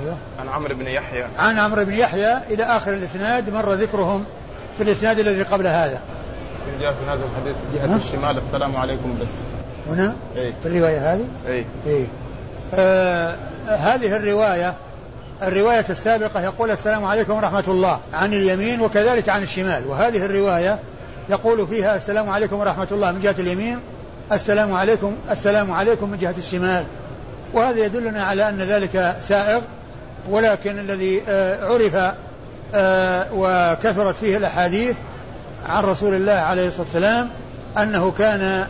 أيوه. 0.00 0.16
عن 0.40 0.48
عمرو 0.48 0.74
بن 0.74 0.86
يحيى. 0.86 1.26
عن 1.38 1.58
عمرو 1.58 1.84
بن 1.84 1.92
يحيى 1.92 2.36
إلى 2.36 2.64
آخر 2.64 2.92
الإسناد 2.94 3.50
مر 3.50 3.72
ذكرهم 3.72 4.24
في 4.76 4.82
الإسناد 4.82 5.18
الذي 5.18 5.42
قبل 5.42 5.66
هذا. 5.66 6.00
جاء 6.80 6.92
في 6.92 7.10
هذا 7.10 7.20
الحديث 7.24 7.56
جهة 7.74 7.96
الشمال 7.96 8.38
السلام 8.38 8.76
عليكم 8.76 9.18
بس. 9.20 9.28
هنا؟ 9.88 10.16
إيه؟ 10.36 10.52
في 10.62 10.68
الرواية 10.68 11.14
هذه؟ 11.14 11.28
إيه؟ 11.46 11.64
إيه؟ 11.86 12.06
آه 12.74 13.36
هذه 13.66 14.16
الرواية 14.16 14.74
الرواية 15.42 15.84
السابقة 15.90 16.40
يقول 16.40 16.70
السلام 16.70 17.04
عليكم 17.04 17.32
ورحمة 17.32 17.64
الله 17.68 18.00
عن 18.12 18.34
اليمين 18.34 18.80
وكذلك 18.80 19.28
عن 19.28 19.42
الشمال. 19.42 19.86
وهذه 19.86 20.24
الرواية 20.24 20.78
يقول 21.28 21.66
فيها 21.66 21.96
السلام 21.96 22.30
عليكم 22.30 22.56
ورحمة 22.56 22.88
الله 22.92 23.12
من 23.12 23.20
جهة 23.20 23.34
اليمين 23.38 23.78
السلام 24.32 24.74
عليكم 24.74 25.14
السلام 25.30 25.72
عليكم 25.72 26.10
من 26.10 26.18
جهة 26.18 26.34
الشمال. 26.38 26.84
وهذا 27.54 27.84
يدلنا 27.84 28.22
على 28.22 28.48
أن 28.48 28.58
ذلك 28.58 29.16
سائغ 29.20 29.60
ولكن 30.30 30.78
الذي 30.78 31.22
آه 31.28 31.64
عرف 31.64 32.14
آه 32.74 33.26
وكثرت 33.32 34.16
فيه 34.16 34.36
الأحاديث 34.36 34.96
عن 35.66 35.84
رسول 35.84 36.14
الله 36.14 36.32
عليه 36.32 36.68
الصلاة 36.68 36.86
والسلام 36.86 37.30
أنه 37.78 38.10
كان 38.10 38.66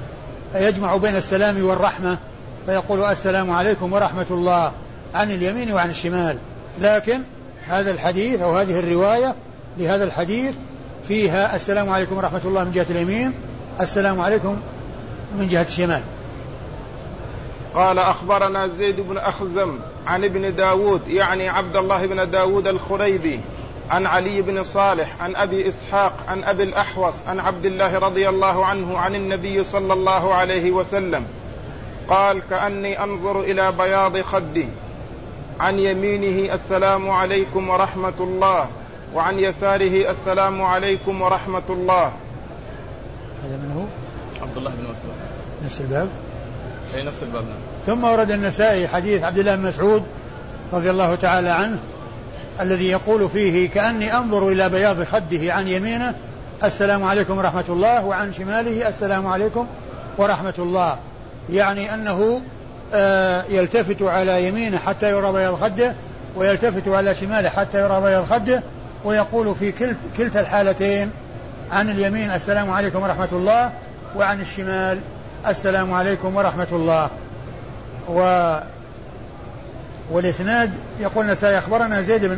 يجمع 0.55 0.97
بين 0.97 1.17
السلام 1.17 1.65
والرحمة 1.65 2.19
فيقول 2.67 3.05
السلام 3.05 3.51
عليكم 3.51 3.93
ورحمة 3.93 4.27
الله 4.31 4.73
عن 5.15 5.31
اليمين 5.31 5.73
وعن 5.73 5.91
الشمال. 5.91 6.39
لكن 6.81 7.21
هذا 7.67 7.91
الحديث 7.91 8.41
أو 8.41 8.57
هذه 8.57 8.79
الرواية 8.79 9.35
لهذا 9.79 10.05
الحديث 10.05 10.55
فيها 11.09 11.57
السلام 11.57 11.91
عليكم 11.91 12.17
ورحمة 12.17 12.41
الله 12.45 12.65
من 12.65 12.71
جهة 12.71 12.87
اليمين 12.91 13.33
السلام 13.81 14.21
عليكم 14.21 14.57
من 15.39 15.49
جهة 15.49 15.63
الشمال. 15.63 16.03
قال 17.75 17.99
أخبرنا 17.99 18.69
زيد 18.69 19.01
بن 19.01 19.19
أخزم 19.19 19.79
عن 20.07 20.25
ابن 20.25 20.57
داود 20.57 21.09
يعني 21.09 21.49
عبد 21.49 21.77
الله 21.77 22.07
بن 22.07 22.31
داود 22.31 22.67
الخريبي 22.67 23.41
عن 23.91 24.07
علي 24.07 24.43
بن 24.43 24.63
صالح 24.63 25.23
عن 25.23 25.37
أبي 25.37 25.69
إسحاق 25.69 26.13
عن 26.29 26.45
أبي 26.45 26.63
الأحوص 26.63 27.15
عن 27.27 27.41
عبد 27.41 27.65
الله 27.67 27.99
رضي 27.99 28.29
الله 28.29 28.67
عنه 28.67 28.99
عن 28.99 29.15
النبي 29.15 29.65
صلى 29.65 29.93
الله 29.93 30.35
عليه 30.35 30.71
وسلم. 30.71 31.25
قال 32.09 32.43
كأني 32.51 33.03
أنظر 33.03 33.41
إلى 33.41 33.73
بياض 33.73 34.21
خدي. 34.21 34.69
عن 35.61 35.79
يمينه 35.79 36.55
السلام 36.55 37.11
عليكم 37.11 37.69
ورحمة 37.69 38.15
الله 38.21 38.69
وعن 39.15 39.39
يساره 39.39 40.11
السلام 40.11 40.63
عليكم 40.63 41.23
ورحمة 41.23 41.63
الله 41.71 42.13
هذا 43.45 43.57
من 43.57 43.73
هو؟ 43.77 43.85
عبد 44.43 44.57
الله 44.57 44.71
بن 44.71 44.83
مسعود 44.83 45.15
نفس 45.65 45.81
الباب؟ 45.81 46.09
أي 46.95 47.03
نفس 47.03 47.23
الباب 47.23 47.43
نعم 47.43 47.59
ثم 47.87 48.05
ورد 48.05 48.31
النسائي 48.31 48.89
حديث 48.89 49.25
عبد 49.25 49.39
الله 49.39 49.57
بن 49.57 49.63
مسعود 49.63 50.03
رضي 50.73 50.91
الله 50.91 51.15
تعالى 51.15 51.51
عنه 51.51 51.79
الذي 52.61 52.89
يقول 52.89 53.29
فيه 53.29 53.71
كأني 53.71 54.17
أنظر 54.17 54.49
إلى 54.49 54.69
بياض 54.69 55.03
خده 55.03 55.53
عن 55.53 55.69
يمينه 55.69 56.15
السلام 56.65 57.05
عليكم 57.05 57.39
ورحمة 57.39 57.65
الله 57.69 58.05
وعن 58.05 58.33
شماله 58.33 58.89
السلام 58.89 59.27
عليكم 59.27 59.67
ورحمة 60.19 60.55
الله 60.59 60.99
يعني 61.51 61.95
أنه 61.95 62.41
يلتفت 63.49 64.03
على 64.03 64.49
يمينه 64.49 64.79
حتى 64.79 65.11
يرى 65.11 65.33
بياض 65.33 65.55
خده 65.55 65.95
ويلتفت 66.37 66.89
على 66.89 67.15
شماله 67.15 67.49
حتى 67.49 67.81
يرى 67.81 68.01
بياض 68.01 68.25
خده 68.25 68.63
ويقول 69.05 69.55
في 69.55 69.73
كلت 69.73 69.97
كلتا 70.17 70.41
الحالتين 70.41 71.11
عن 71.73 71.91
اليمين 71.91 72.31
السلام 72.31 72.71
عليكم 72.71 73.03
ورحمة 73.03 73.29
الله 73.33 73.71
وعن 74.17 74.41
الشمال 74.41 74.99
السلام 75.47 75.95
عليكم 75.95 76.37
ورحمة 76.37 76.67
الله. 76.73 77.11
و 78.09 78.59
والإسناد 80.11 80.73
يقول 81.01 81.37
سيخبرنا 81.37 82.03
زيد 82.03 82.25
بن 82.25 82.37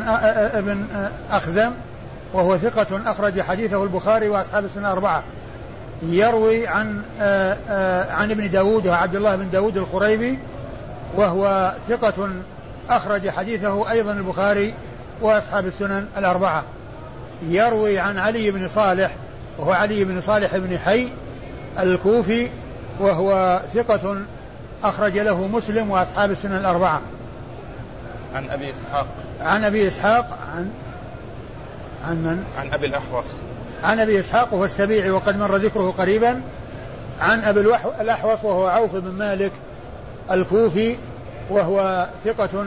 بن 0.61 0.85
أخزم 1.31 1.71
وهو 2.33 2.57
ثقة 2.57 3.11
أخرج 3.11 3.41
حديثه 3.41 3.83
البخاري 3.83 4.29
وأصحاب 4.29 4.65
السنة 4.65 4.87
الأربعة 4.87 5.23
يروي 6.03 6.67
عن 6.67 7.01
عن 8.09 8.31
ابن 8.31 8.49
داود 8.49 8.87
وعبد 8.87 9.15
الله 9.15 9.35
بن 9.35 9.49
داود 9.49 9.77
الخريبي 9.77 10.39
وهو 11.15 11.75
ثقة 11.89 12.29
أخرج 12.89 13.29
حديثه 13.29 13.91
أيضا 13.91 14.11
البخاري 14.11 14.73
وأصحاب 15.21 15.65
السنن 15.65 16.07
الأربعة. 16.17 16.63
يروي 17.49 17.99
عن 17.99 18.17
علي 18.17 18.51
بن 18.51 18.67
صالح 18.67 19.11
وهو 19.57 19.71
علي 19.71 20.03
بن 20.03 20.21
صالح 20.21 20.57
بن 20.57 20.77
حي 20.77 21.09
الكوفي 21.79 22.49
وهو 22.99 23.61
ثقة 23.73 24.17
أخرج 24.83 25.17
له 25.17 25.47
مسلم 25.47 25.91
وأصحاب 25.91 26.31
السنن 26.31 26.57
الأربعة. 26.57 27.01
عن 28.35 28.49
أبي 28.49 28.69
إسحاق. 28.69 29.07
عن 29.39 29.63
أبي 29.63 29.87
إسحاق 29.87 30.37
عن 30.55 30.71
عن 32.07 32.15
من؟ 32.15 32.43
عن 32.57 32.73
أبي 32.73 32.85
الأحوص. 32.85 33.25
عن 33.83 33.99
أبي 33.99 34.19
إسحاق 34.19 34.53
وهو 34.53 34.65
السبيعي 34.65 35.11
وقد 35.11 35.37
مر 35.37 35.55
ذكره 35.55 35.93
قريبا 35.97 36.41
عن 37.19 37.43
أبي 37.43 37.59
الأحوص 38.01 38.43
وهو 38.43 38.67
عوف 38.67 38.95
بن 38.95 39.11
مالك 39.11 39.51
الكوفي 40.31 40.95
وهو 41.49 42.07
ثقة 42.25 42.65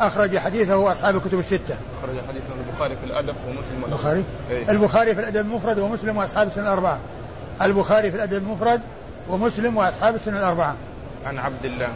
أخرج 0.00 0.38
حديثه 0.38 0.92
أصحاب 0.92 1.16
الكتب 1.16 1.38
الستة. 1.38 1.76
أخرج 2.02 2.16
حديثه 2.28 2.44
البخاري 2.68 2.96
في 2.96 3.06
الأدب 3.06 3.34
ومسلم 3.48 3.84
البخاري؟ 3.84 4.24
إيه؟ 4.50 4.70
البخاري 4.70 5.14
في 5.14 5.20
الأدب 5.20 5.40
المفرد 5.40 5.78
ومسلم 5.78 6.16
وأصحاب 6.16 6.46
السنة 6.46 6.64
الأربعة. 6.64 6.98
البخاري 7.62 8.10
في 8.10 8.16
الأدب 8.16 8.36
المفرد 8.36 8.80
ومسلم 9.28 9.76
وأصحاب 9.76 10.14
السنة 10.14 10.38
الأربعة. 10.38 10.74
عن 11.26 11.38
عبد 11.38 11.64
الله. 11.64 11.88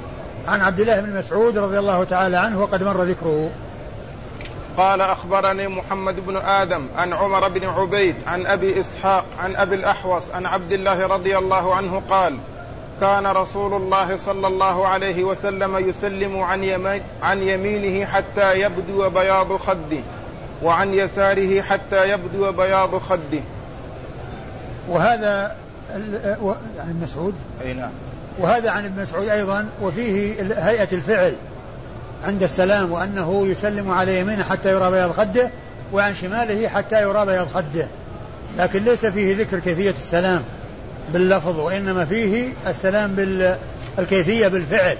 عن 0.47 0.61
عبد 0.61 0.81
الله 0.81 1.01
بن 1.01 1.19
مسعود 1.19 1.59
رضي 1.59 1.79
الله 1.79 2.05
تعالى 2.05 2.37
عنه 2.37 2.61
وقد 2.61 2.83
مر 2.83 3.03
ذكره. 3.03 3.51
قال 4.79 5.01
أخبرني 5.01 5.69
محمد 5.69 6.27
بن 6.27 6.37
آدم 6.37 6.87
عن 6.97 7.13
عمر 7.13 7.49
بن 7.49 7.65
عبيد 7.65 8.17
عن 8.27 8.47
أبي 8.47 8.81
إسحاق 8.81 9.25
عن 9.39 9.57
أبي 9.57 9.75
الأحوص 9.75 10.31
عن 10.31 10.47
عبد 10.47 10.73
الله 10.73 11.07
رضي 11.07 11.39
الله 11.39 11.75
عنه 11.75 12.03
قال 12.11 12.39
كان 13.01 13.27
رسول 13.27 13.75
الله 13.75 14.17
صلى 14.17 14.47
الله 14.47 14.87
عليه 14.89 15.25
وسلم 15.25 15.89
يسلم 15.89 16.39
عن, 16.39 16.65
يمين 16.65 17.03
عن 17.23 17.43
يمينه 17.43 18.07
حتى 18.07 18.61
يبدو 18.61 19.11
بياض 19.11 19.57
خده 19.57 20.01
وعن 20.63 20.95
يساره 20.95 21.63
حتى 21.63 22.11
يبدو 22.11 22.53
بياض 22.53 22.99
خده. 22.99 23.41
وهذا 24.89 25.57
عن 26.79 27.01
مسعود؟ 27.03 27.35
أي 27.65 27.73
نعم. 27.73 27.91
وهذا 28.39 28.71
عن 28.71 28.85
ابن 28.85 29.03
مسعود 29.03 29.29
أيضا 29.29 29.69
وفيه 29.83 30.43
هيئة 30.43 30.89
الفعل. 30.93 31.35
عند 32.25 32.43
السلام 32.43 32.93
وأنه 32.93 33.47
يسلم 33.47 33.91
على 33.91 34.21
يمينه 34.21 34.45
حتى 34.45 34.71
يرى 34.71 34.91
بياض 34.91 35.11
خده 35.11 35.51
وعن 35.93 36.15
شماله 36.15 36.69
حتى 36.69 37.03
يرى 37.03 37.27
بياض 37.27 37.49
خده. 37.49 37.87
لكن 38.59 38.85
ليس 38.85 39.07
فيه 39.07 39.37
ذكر 39.37 39.59
كيفية 39.59 39.91
السلام 39.91 40.43
باللفظ 41.13 41.59
وإنما 41.59 42.05
فيه 42.05 42.53
السلام 42.67 43.15
بالكيفية 43.97 44.49
بالفعل. 44.49 44.97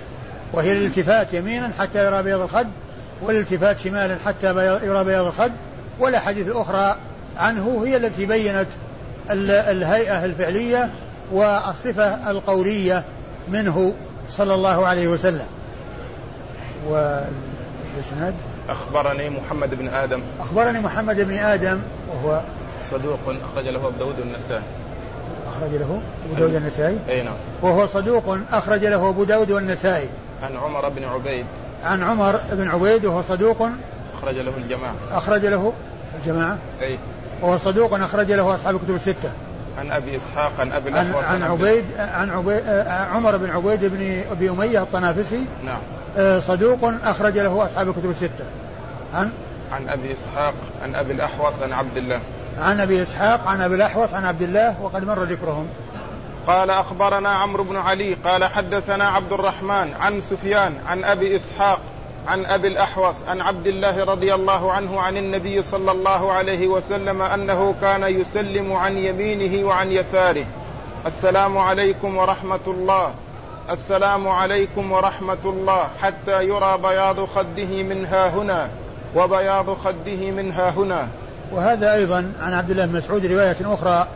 وهي 0.53 0.73
الالتفات 0.73 1.35
يمينا 1.35 1.71
حتى 1.79 2.07
يرى 2.07 2.23
بياض 2.23 2.41
الخد 2.41 2.69
والالتفات 3.23 3.79
شمالا 3.79 4.19
حتى 4.27 4.47
يرى 4.87 5.05
بياض 5.05 5.27
الخد. 5.27 5.53
والأحاديث 6.01 6.47
الأخرى 6.47 6.97
عنه 7.37 7.83
هي 7.87 7.97
التي 7.97 8.27
بينت 8.27 8.69
الهيئة 9.31 10.25
الفعلية 10.25 10.91
والصفة 11.33 12.31
القولية 12.31 13.05
منه 13.49 13.93
صلى 14.29 14.55
الله 14.55 14.87
عليه 14.87 15.09
وسلم. 15.09 15.47
والإسناد؟ 16.87 18.35
أخبرني 18.69 19.31
محمد 19.31 19.75
بن 19.75 19.89
آدم. 19.89 20.21
أخبرني 20.41 20.81
محمد 20.81 21.21
بن 21.21 21.35
آدم 21.35 21.81
وهو 22.09 22.43
صدوق 22.85 23.19
أخرج 23.53 23.65
له 23.65 23.87
أبو 23.87 23.99
داود 23.99 24.19
النسائي 24.21 24.63
أخرج 25.49 25.71
له 25.71 26.01
أبو 26.27 26.35
داود 26.39 26.55
النسائي 26.55 26.99
أي 27.09 27.23
نعم. 27.23 27.35
وهو 27.63 27.87
صدوق 27.87 28.39
أخرج 28.53 28.85
له 28.85 29.09
أبو 29.09 29.25
داود 29.25 29.51
والنسائي. 29.51 30.09
عن 30.43 30.57
عمر 30.57 30.89
بن 30.89 31.05
عبيد. 31.05 31.47
عن 31.85 32.03
عمر 32.03 32.41
بن 32.53 32.69
عبيد 32.69 33.05
وهو 33.05 33.23
صدوق 33.23 33.69
أخرج 34.19 34.37
له 34.37 34.53
الجماعة. 34.57 34.95
أخرج 35.13 35.47
له 35.47 35.73
الجماعة؟ 36.15 36.59
أي. 36.83 36.99
وهو 37.43 37.57
صدوق 37.57 37.95
أخرج 37.95 38.33
له 38.33 38.55
أصحاب 38.55 38.75
الكتب 38.75 38.95
الستة. 38.95 39.33
عن 39.79 39.91
أبي 39.91 40.17
إسحاق 40.17 40.53
عن 40.59 40.73
أبي 40.73 40.99
عن, 40.99 41.15
عن 41.15 41.43
عبيد 41.43 41.85
عن 41.99 42.31
عبيد 42.31 42.63
عمر 42.89 43.37
بن 43.37 43.51
عبيد 43.51 43.85
بن 43.85 44.23
أبي 44.31 44.51
أمية 44.51 44.83
الطنافسي. 44.83 45.45
نعم. 45.65 45.81
صدوق 46.39 46.93
أخرج 47.05 47.39
له 47.39 47.65
أصحاب 47.65 47.89
الكتب 47.89 48.11
الستة. 48.11 48.45
عن؟ 49.15 49.31
عن 49.73 49.89
أبي 49.89 50.13
إسحاق 50.13 50.55
عن 50.83 50.95
أبي 50.95 51.13
الأحوص 51.13 51.63
عن 51.63 51.73
عبد 51.73 51.97
الله. 51.97 52.21
عن 52.59 52.81
أبي 52.81 53.03
إسحاق 53.03 53.47
عن 53.47 53.61
أبي 53.61 53.75
الأحوص 53.75 54.15
عن 54.15 54.25
عبد 54.25 54.43
الله 54.43 54.83
وقد 54.83 55.05
مر 55.05 55.23
ذكرهم. 55.23 55.67
قال 56.47 56.71
أخبرنا 56.71 57.29
عمرو 57.29 57.65
بن 57.65 57.77
علي 57.77 58.15
قال 58.15 58.45
حدثنا 58.45 59.09
عبد 59.09 59.33
الرحمن 59.33 59.95
عن 60.01 60.21
سفيان 60.21 60.75
عن 60.87 61.05
أبي 61.05 61.37
إسحاق 61.37 61.81
عن 62.29 62.47
أبي 62.47 62.69
الأحوص 62.69 63.17
عن 63.29 63.41
عبد 63.41 63.67
الله 63.67 64.05
رضي 64.05 64.35
الله 64.35 64.73
عنه 64.73 65.01
عن 65.01 65.17
النبي 65.17 65.63
صلى 65.63 65.91
الله 65.93 66.33
عليه 66.33 66.69
وسلم 66.69 67.23
أنه 67.23 67.75
كان 67.81 68.03
يسلم 68.03 68.73
عن 68.73 68.99
يمينه 68.99 69.67
وعن 69.67 69.93
يساره. 69.93 70.47
السلام 71.07 71.59
عليكم 71.59 72.17
ورحمة 72.17 72.67
الله. 72.67 73.15
السلام 73.71 74.29
عليكم 74.29 74.93
ورحمة 74.93 75.39
الله 75.45 75.85
حتى 76.03 76.45
يرى 76.45 76.79
بياض 76.83 77.25
خده 77.25 77.83
من 77.83 78.07
ها 78.07 78.29
هنا 78.29 78.69
وبياض 79.17 79.75
خده 79.75 80.31
من 80.31 80.53
ها 80.53 80.71
هنا. 80.71 81.09
وهذا 81.53 81.95
أيضا 81.95 82.33
عن 82.41 82.53
عبد 82.53 82.71
الله 82.71 82.87
بن 82.87 82.97
مسعود 82.97 83.27
رواية 83.27 83.57
أخرى 83.63 84.07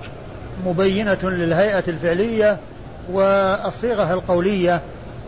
مبينة 0.66 1.18
للهيئة 1.22 1.84
الفعلية 1.88 2.58
والصيغة 3.10 4.14
القولية 4.14 4.80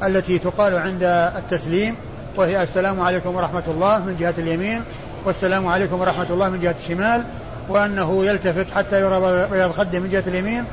التي 0.03 0.39
تقال 0.39 0.79
عند 0.79 1.03
التسليم 1.37 1.97
وهي 2.37 2.63
السلام 2.63 3.01
عليكم 3.01 3.37
ورحمة 3.37 3.65
الله 3.69 3.99
من 3.99 4.17
جهة 4.17 4.35
اليمين 4.39 4.83
والسلام 5.25 5.67
عليكم 5.67 6.01
ورحمة 6.01 6.27
الله 6.31 6.49
من 6.49 6.61
جهة 6.61 6.75
الشمال 6.79 7.25
وأنه 7.69 8.25
يلتفت 8.25 8.67
حتى 8.75 9.01
يرى 9.01 9.49
بياض 9.51 9.73
خده 9.73 9.99
من 9.99 10.09
جهة 10.09 10.25
اليمين 10.27 10.65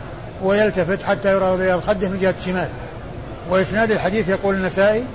ويلتفت 0.44 1.04
حتى 1.04 1.32
يرى 1.32 1.58
بياض 1.58 1.80
خده 1.80 2.10
من 2.10 2.18
جهة 2.18 2.36
الشمال. 2.40 2.70
وإسناد 3.49 3.91
الحديث 3.91 4.30
يقول 4.30 4.56
النسائي 4.56 5.06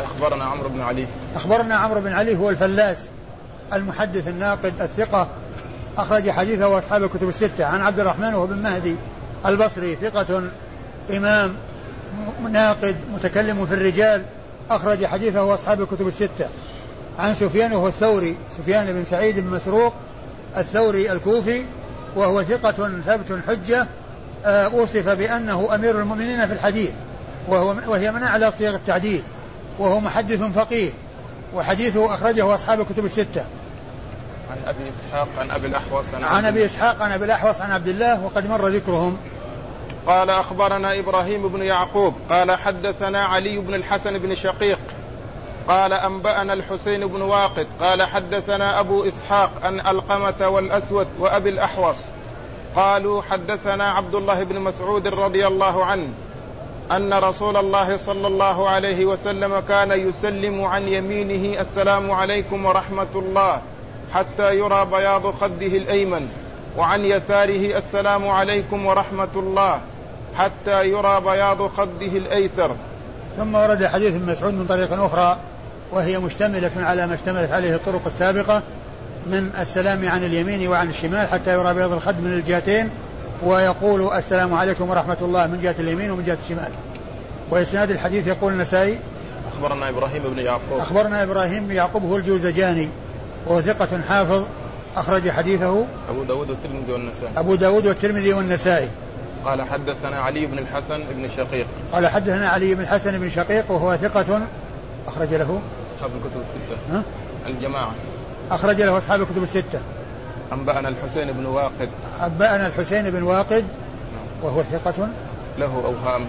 أخبرنا 0.00 0.44
عمرو 0.44 0.68
بن 0.68 0.80
علي. 0.80 1.06
أخبرنا 1.36 1.74
عمرو 1.74 2.00
بن 2.00 2.12
علي 2.12 2.36
هو 2.36 2.50
الفلاس 2.50 3.08
المحدث 3.72 4.28
الناقد 4.28 4.80
الثقة 4.80 5.28
أخرج 5.98 6.30
حديثه 6.30 6.78
أصحاب 6.78 7.02
الكتب 7.02 7.28
الستة 7.28 7.64
عن 7.64 7.80
عبد 7.80 7.98
الرحمن 7.98 8.34
وهو 8.34 8.46
بن 8.46 8.56
مهدي 8.56 8.94
البصري 9.46 9.96
ثقة 9.96 10.42
إمام 11.10 11.54
ناقد 12.50 12.96
متكلم 13.14 13.66
في 13.66 13.74
الرجال 13.74 14.24
أخرج 14.70 15.06
حديثه 15.06 15.54
أصحاب 15.54 15.80
الكتب 15.80 16.06
الستة. 16.08 16.48
عن 17.18 17.34
سفيان 17.34 17.72
وهو 17.72 17.88
الثوري 17.88 18.36
سفيان 18.58 18.92
بن 18.92 19.04
سعيد 19.04 19.40
بن 19.40 19.46
مسروق 19.46 19.94
الثوري 20.56 21.12
الكوفي 21.12 21.64
وهو 22.16 22.42
ثقة 22.42 23.00
ثبت 23.06 23.40
حجة 23.48 23.86
وصف 24.72 25.08
بأنه 25.08 25.74
أمير 25.74 26.00
المؤمنين 26.00 26.46
في 26.46 26.52
الحديث 26.52 26.90
وهو 27.48 27.68
وهي 27.86 28.12
من 28.12 28.22
أعلى 28.22 28.50
صيغ 28.50 28.74
التعديل 28.74 29.22
وهو 29.78 30.00
محدث 30.00 30.42
فقيه 30.42 30.90
وحديثه 31.54 32.14
أخرجه 32.14 32.54
أصحاب 32.54 32.80
الكتب 32.80 33.04
الستة. 33.04 33.44
عن 34.50 34.58
أبي 34.66 34.88
إسحاق 34.88 35.28
عن 35.38 35.50
أبي 35.50 35.66
الأحوص 35.66 36.14
عن, 36.14 36.24
عن 36.24 36.44
أبي 36.44 36.64
إسحاق 36.64 37.02
عن 37.02 37.12
أبي 37.12 37.24
الأحوص 37.24 37.60
عن 37.60 37.70
عبد 37.70 37.88
الله 37.88 38.24
وقد 38.24 38.46
مر 38.46 38.68
ذكرهم. 38.68 39.16
قال 40.06 40.30
أخبرنا 40.30 40.98
إبراهيم 40.98 41.48
بن 41.48 41.62
يعقوب 41.62 42.14
قال 42.30 42.52
حدثنا 42.52 43.24
علي 43.24 43.58
بن 43.58 43.74
الحسن 43.74 44.18
بن 44.18 44.34
شقيق 44.34 44.78
قال 45.68 45.92
أنبأنا 45.92 46.52
الحسين 46.52 47.06
بن 47.06 47.22
واقد 47.22 47.66
قال 47.80 48.02
حدثنا 48.02 48.80
أبو 48.80 49.08
إسحاق 49.08 49.50
عن 49.62 49.80
ألقمة 49.80 50.48
والأسود 50.48 51.06
وأبي 51.18 51.48
الأحوص. 51.48 51.96
قالوا 52.76 53.22
حدثنا 53.22 53.90
عبد 53.90 54.14
الله 54.14 54.44
بن 54.44 54.60
مسعود 54.60 55.06
رضي 55.06 55.46
الله 55.46 55.84
عنه 55.84 56.08
أن 56.90 57.14
رسول 57.14 57.56
الله 57.56 57.96
صلى 57.96 58.26
الله 58.26 58.68
عليه 58.68 59.04
وسلم 59.04 59.60
كان 59.60 59.90
يسلم 59.90 60.64
عن 60.64 60.88
يمينه 60.88 61.60
السلام 61.60 62.10
عليكم 62.10 62.64
ورحمة 62.64 63.06
الله 63.14 63.60
حتى 64.14 64.54
يرى 64.58 64.84
بياض 64.84 65.34
خده 65.34 65.66
الأيمن 65.66 66.28
وعن 66.76 67.04
يساره 67.04 67.78
السلام 67.78 68.28
عليكم 68.28 68.86
ورحمة 68.86 69.28
الله 69.36 69.80
حتى 70.38 70.88
يرى 70.88 71.20
بياض 71.20 71.66
خده 71.66 72.06
الأيسر. 72.06 72.76
ثم 73.36 73.54
ورد 73.54 73.86
حديث 73.86 74.14
ابن 74.14 74.30
مسعود 74.30 74.54
من 74.54 74.66
طريق 74.66 74.92
أخرى 74.92 75.36
وهي 75.92 76.18
مشتملة 76.18 76.70
على 76.76 77.06
ما 77.06 77.14
اشتملت 77.14 77.52
عليه 77.52 77.74
الطرق 77.74 78.02
السابقة 78.06 78.62
من 79.26 79.50
السلام 79.60 80.08
عن 80.08 80.24
اليمين 80.24 80.68
وعن 80.68 80.88
الشمال 80.88 81.28
حتى 81.28 81.52
يرى 81.52 81.74
بياض 81.74 81.92
الخد 81.92 82.20
من 82.20 82.32
الجهتين 82.32 82.90
ويقول 83.42 84.12
السلام 84.12 84.54
عليكم 84.54 84.90
ورحمة 84.90 85.16
الله 85.22 85.46
من 85.46 85.60
جهة 85.62 85.74
اليمين 85.78 86.10
ومن 86.10 86.24
جهة 86.24 86.38
الشمال. 86.44 86.70
وإسناد 87.50 87.90
الحديث 87.90 88.26
يقول 88.26 88.52
النسائي 88.52 88.98
أخبرنا 89.54 89.88
إبراهيم 89.88 90.22
بن 90.22 90.38
يعقوب. 90.38 90.78
أخبرنا 90.78 91.22
إبراهيم 91.22 91.66
بن 91.66 91.74
يعقوب 91.74 92.04
هو 92.04 92.16
الجوزجاني 92.16 92.88
وهو 93.46 93.60
ثقة 93.60 94.00
حافظ 94.08 94.44
أخرج 94.96 95.30
حديثه. 95.30 95.84
أبو 96.10 96.24
داود 96.24 96.50
والترمذي 96.50 96.92
والنسائي. 96.92 97.32
أبو 97.36 97.54
داود 97.54 97.86
والترمذي 97.86 98.32
والنسائي. 98.32 98.88
قال 99.44 99.62
حدثنا 99.62 100.20
علي 100.20 100.46
بن 100.46 100.58
الحسن 100.58 101.00
بن 101.10 101.28
شقيق. 101.36 101.66
قال 101.92 102.06
حدثنا 102.06 102.48
علي 102.48 102.74
بن 102.74 102.80
الحسن 102.80 103.18
بن 103.18 103.30
شقيق 103.30 103.70
وهو 103.70 103.96
ثقة 103.96 104.42
أخرج 105.06 105.34
له. 105.34 105.60
أصحاب 105.90 106.10
الكتب 106.16 106.40
الستة. 106.40 106.96
ها؟ 106.96 107.02
الجماعة. 107.46 107.90
أخرج 108.50 108.82
له 108.82 108.98
أصحاب 108.98 109.22
الكتب 109.22 109.42
الستة. 109.42 109.80
أنبأنا 110.52 110.88
الحسين 110.88 111.32
بن 111.32 111.46
واقد. 111.46 111.88
أنبأنا 112.22 112.66
الحسين 112.66 113.10
بن 113.10 113.22
واقد 113.22 113.64
وهو 114.42 114.62
ثقة. 114.62 115.08
له 115.58 115.82
أوهام. 115.84 116.26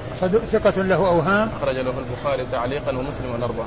ثقة 0.51 0.81
له 0.83 0.95
أوهام. 0.95 1.49
أخرج 1.61 1.75
له 1.75 1.93
البخاري 1.99 2.45
تعليقا 2.51 2.91
ومسلم 2.91 3.31
والأربعة 3.33 3.65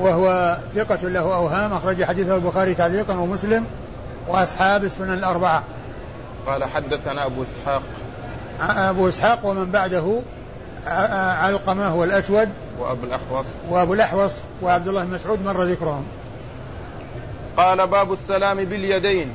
وهو 0.00 0.56
ثقة 0.74 1.08
له 1.08 1.34
أوهام. 1.34 1.72
أخرج 1.72 2.04
حديثه 2.04 2.34
البخاري 2.34 2.74
تعليقا 2.74 3.14
ومسلم. 3.14 3.66
وأصحاب 4.28 4.84
السنن 4.84 5.12
الأربعة. 5.12 5.62
قال 6.46 6.64
حدثنا 6.64 7.26
أبو 7.26 7.42
إسحاق. 7.42 7.82
أبو 8.60 9.08
إسحاق 9.08 9.46
ومن 9.46 9.70
بعده 9.70 10.20
علقمة 11.42 11.86
هو 11.86 12.04
الأسود 12.04 12.48
وأبو 12.78 13.06
الأحوص. 13.06 13.46
وأبو 13.70 13.94
الأحوص 13.94 14.32
وعبد 14.62 14.88
الله 14.88 15.04
بن 15.04 15.14
مسعود 15.14 15.44
مر 15.44 15.62
ذكرهم. 15.62 16.04
قال 17.56 17.86
باب 17.86 18.12
السلام 18.12 18.64
باليدين. 18.64 19.32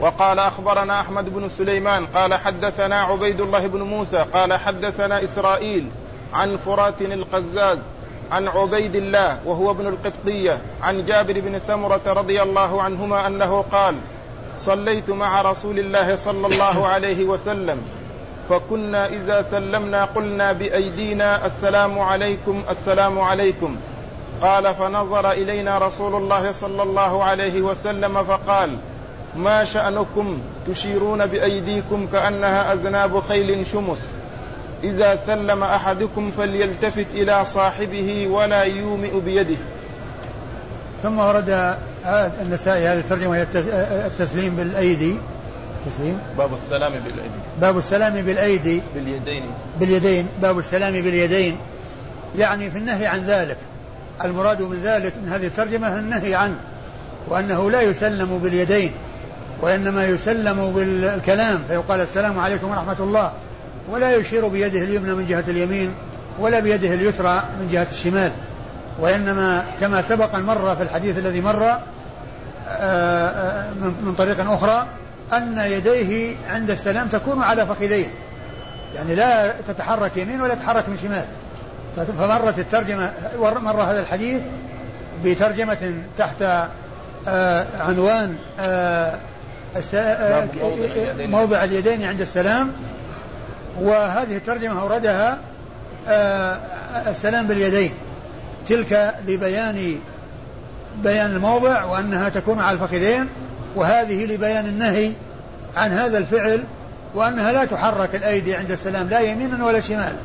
وقال 0.00 0.38
أخبرنا 0.38 1.00
أحمد 1.00 1.34
بن 1.34 1.48
سليمان 1.48 2.06
قال 2.06 2.34
حدثنا 2.34 3.00
عبيد 3.00 3.40
الله 3.40 3.66
بن 3.66 3.82
موسى 3.82 4.24
قال 4.34 4.52
حدثنا 4.52 5.24
إسرائيل 5.24 5.86
عن 6.32 6.56
فرات 6.56 7.02
القزاز 7.02 7.78
عن 8.32 8.48
عبيد 8.48 8.94
الله 8.96 9.38
وهو 9.44 9.70
ابن 9.70 9.86
القبطية 9.86 10.60
عن 10.82 11.06
جابر 11.06 11.40
بن 11.40 11.58
سمرة 11.66 12.00
رضي 12.06 12.42
الله 12.42 12.82
عنهما 12.82 13.26
أنه 13.26 13.64
قال 13.72 13.94
صليت 14.58 15.10
مع 15.10 15.42
رسول 15.42 15.78
الله 15.78 16.16
صلى 16.16 16.46
الله 16.46 16.86
عليه 16.86 17.24
وسلم 17.24 17.82
فكنا 18.48 19.06
إذا 19.06 19.42
سلمنا 19.50 20.04
قلنا 20.04 20.52
بأيدينا 20.52 21.46
السلام 21.46 21.98
عليكم 21.98 22.62
السلام 22.70 23.20
عليكم. 23.20 23.76
قال 24.42 24.74
فنظر 24.74 25.30
إلينا 25.30 25.78
رسول 25.78 26.14
الله 26.14 26.52
صلى 26.52 26.82
الله 26.82 27.24
عليه 27.24 27.62
وسلم 27.62 28.24
فقال 28.24 28.76
ما 29.36 29.64
شأنكم 29.64 30.38
تشيرون 30.68 31.26
بأيديكم 31.26 32.06
كأنها 32.12 32.72
أذناب 32.72 33.20
خيل 33.20 33.66
شمس؟ 33.72 33.98
إذا 34.84 35.18
سلم 35.26 35.64
أحدكم 35.64 36.30
فليلتفت 36.36 37.06
إلى 37.14 37.44
صاحبه 37.46 38.28
ولا 38.28 38.62
يومئ 38.62 39.20
بيده. 39.20 39.56
ثم 41.02 41.18
ورد 41.18 41.76
النسائي 42.42 42.88
هذه 42.88 42.98
الترجمة 42.98 43.36
هي 43.36 43.46
التسليم 44.06 44.56
بالأيدي. 44.56 45.16
تسليم. 45.86 46.18
باب 46.38 46.50
السلام 46.54 46.92
بالأيدي. 46.92 47.40
باب 47.60 47.78
السلام 47.78 48.14
بالأيدي. 48.14 48.82
باليدين. 48.94 49.44
باليدين. 49.80 50.28
باب 50.42 50.58
السلام 50.58 50.92
باليدين. 50.92 51.56
يعني 52.38 52.70
في 52.70 52.78
النهي 52.78 53.06
عن 53.06 53.18
ذلك. 53.18 53.56
المراد 54.24 54.62
من 54.62 54.80
ذلك 54.84 55.14
من 55.22 55.28
هذه 55.28 55.46
الترجمة 55.46 55.98
النهي 55.98 56.34
عنه 56.34 56.56
وأنه 57.28 57.70
لا 57.70 57.80
يسلم 57.80 58.38
باليدين 58.38 58.92
وإنما 59.60 60.06
يسلم 60.06 60.72
بالكلام 60.72 61.62
فيقال 61.68 62.00
السلام 62.00 62.38
عليكم 62.38 62.70
ورحمة 62.70 62.96
الله 63.00 63.32
ولا 63.90 64.16
يشير 64.16 64.48
بيده 64.48 64.82
اليمنى 64.82 65.14
من 65.14 65.26
جهة 65.26 65.44
اليمين 65.48 65.94
ولا 66.38 66.60
بيده 66.60 66.94
اليسرى 66.94 67.42
من 67.60 67.68
جهة 67.68 67.86
الشمال. 67.90 68.32
وإنما 69.00 69.64
كما 69.80 70.02
سبق 70.02 70.34
المرة 70.34 70.74
في 70.74 70.82
الحديث 70.82 71.18
الذي 71.18 71.40
مر 71.40 71.64
آه، 71.64 71.78
آه، 72.68 73.70
من 74.02 74.14
طريق 74.18 74.50
أخرى 74.50 74.86
أن 75.32 75.58
يديه 75.58 76.36
عند 76.48 76.70
السلام 76.70 77.08
تكون 77.08 77.42
على 77.42 77.66
فخذيه. 77.66 78.06
يعني 78.96 79.14
لا 79.14 79.52
تتحرك 79.68 80.16
يمين 80.16 80.40
ولا 80.40 80.54
تتحرك 80.54 80.88
من 80.88 80.96
شمال. 80.96 81.24
فمرت 81.96 82.58
الترجمة 82.58 83.12
مر 83.38 83.82
هذا 83.82 84.00
الحديث 84.00 84.42
بترجمة 85.24 85.94
تحت 86.18 86.42
آه، 87.28 87.66
عنوان 87.80 88.36
آه، 88.60 89.18
آه، 89.94 90.48
موضع 91.18 91.64
اليدين. 91.64 92.02
عند 92.02 92.20
السلام. 92.20 92.72
وهذه 93.80 94.36
الترجمة 94.36 94.82
أوردها 94.82 95.38
السلام 97.06 97.46
باليدين. 97.46 97.92
تلك 98.68 99.14
لبيان 99.28 99.98
بيان 101.02 101.30
الموضع 101.30 101.84
وأنها 101.84 102.28
تكون 102.28 102.60
على 102.60 102.74
الفخذين 102.74 103.28
وهذه 103.76 104.24
لبيان 104.24 104.66
النهي 104.66 105.12
عن 105.76 105.90
هذا 105.90 106.18
الفعل 106.18 106.64
وأنها 107.14 107.52
لا 107.52 107.64
تحرك 107.64 108.14
الأيدي 108.14 108.54
عند 108.54 108.70
السلام 108.70 109.08
لا 109.08 109.20
يمينا 109.20 109.64
ولا 109.66 109.80
شمالا. 109.80 110.16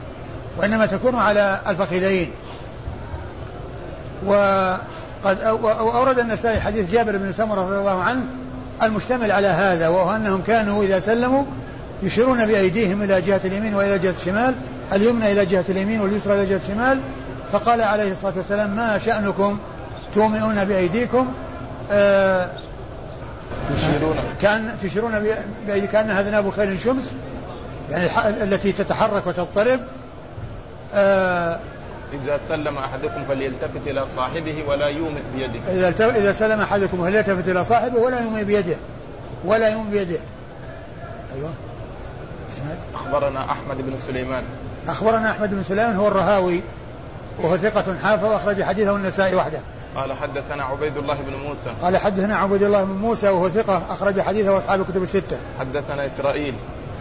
وإنما 0.57 0.85
تكون 0.85 1.15
على 1.15 1.59
الفخذين 1.67 2.31
وقد 4.25 5.37
أورد 5.63 6.19
النسائي 6.19 6.61
حديث 6.61 6.91
جابر 6.91 7.17
بن 7.17 7.31
سمرة 7.31 7.61
رضي 7.61 7.77
الله 7.77 8.01
عنه 8.01 8.23
المشتمل 8.83 9.31
على 9.31 9.47
هذا 9.47 9.87
وهو 9.87 10.15
أنهم 10.15 10.41
كانوا 10.41 10.83
إذا 10.83 10.99
سلموا 10.99 11.43
يشيرون 12.03 12.45
بأيديهم 12.45 13.01
إلى 13.01 13.21
جهة 13.21 13.41
اليمين 13.45 13.75
وإلى 13.75 13.99
جهة 13.99 14.11
الشمال 14.11 14.55
اليمنى 14.93 15.31
إلى 15.31 15.45
جهة 15.45 15.65
اليمين 15.69 16.01
واليسرى 16.01 16.33
إلى 16.33 16.45
جهة 16.45 16.57
الشمال. 16.57 16.99
فقال 17.51 17.81
عليه 17.81 18.11
الصلاة 18.11 18.33
والسلام 18.37 18.75
ما 18.75 18.97
شأنكم 18.97 19.57
تومئون 20.15 20.65
بأيديكم؟ 20.65 21.33
آه 21.91 22.49
تشيرون 23.75 24.15
كان 24.41 24.71
تشيرون 24.83 25.23
بأيدي 25.67 25.87
كأنها 25.87 26.21
ذناب 26.21 26.49
خيل 26.49 26.79
شمس 26.79 27.13
يعني 27.91 28.43
التي 28.43 28.71
تتحرك 28.71 29.27
وتضطرب. 29.27 29.79
آه 30.95 31.59
إذا 32.13 32.39
سلم 32.49 32.77
أحدكم 32.77 33.25
فليلتفت 33.25 33.87
إلى 33.87 34.05
صاحبه 34.15 34.63
ولا 34.67 34.87
يومئ 34.87 35.21
بيده. 35.35 35.59
إذا 35.67 36.09
إذا 36.09 36.31
سلم 36.31 36.61
أحدكم 36.61 37.03
فليلتفت 37.03 37.49
إلى 37.49 37.63
صاحبه 37.63 37.99
ولا 37.99 38.19
يومئ 38.19 38.43
بيده. 38.43 38.75
ولا 39.45 39.69
يومئ 39.69 39.91
بيده. 39.91 40.19
أيوه. 41.35 41.49
أخبرنا 42.95 43.51
أحمد 43.51 43.77
بن 43.77 43.97
سليمان. 43.97 44.43
أخبرنا 44.87 45.31
أحمد 45.31 45.49
بن 45.49 45.63
سليمان 45.63 45.95
هو 45.95 46.07
الرهاوي 46.07 46.61
وهو 47.39 47.57
ثقة 47.57 47.95
حافظ 48.03 48.25
أخرج 48.25 48.63
حديثه 48.63 48.95
النسائي 48.95 49.35
وحده. 49.35 49.59
قال 49.95 50.13
حدثنا 50.13 50.63
عبيد 50.63 50.97
الله 50.97 51.15
بن 51.15 51.33
موسى. 51.33 51.69
قال 51.81 51.97
حدثنا 51.97 52.35
عبيد 52.35 52.63
الله 52.63 52.83
بن 52.83 52.91
موسى 52.91 53.29
وهو 53.29 53.49
ثقة 53.49 53.81
أخرج 53.89 54.21
حديثه 54.21 54.51
وأصحاب 54.51 54.81
الكتب 54.81 55.03
الستة. 55.03 55.37
حدثنا 55.59 56.05
إسرائيل. 56.05 56.53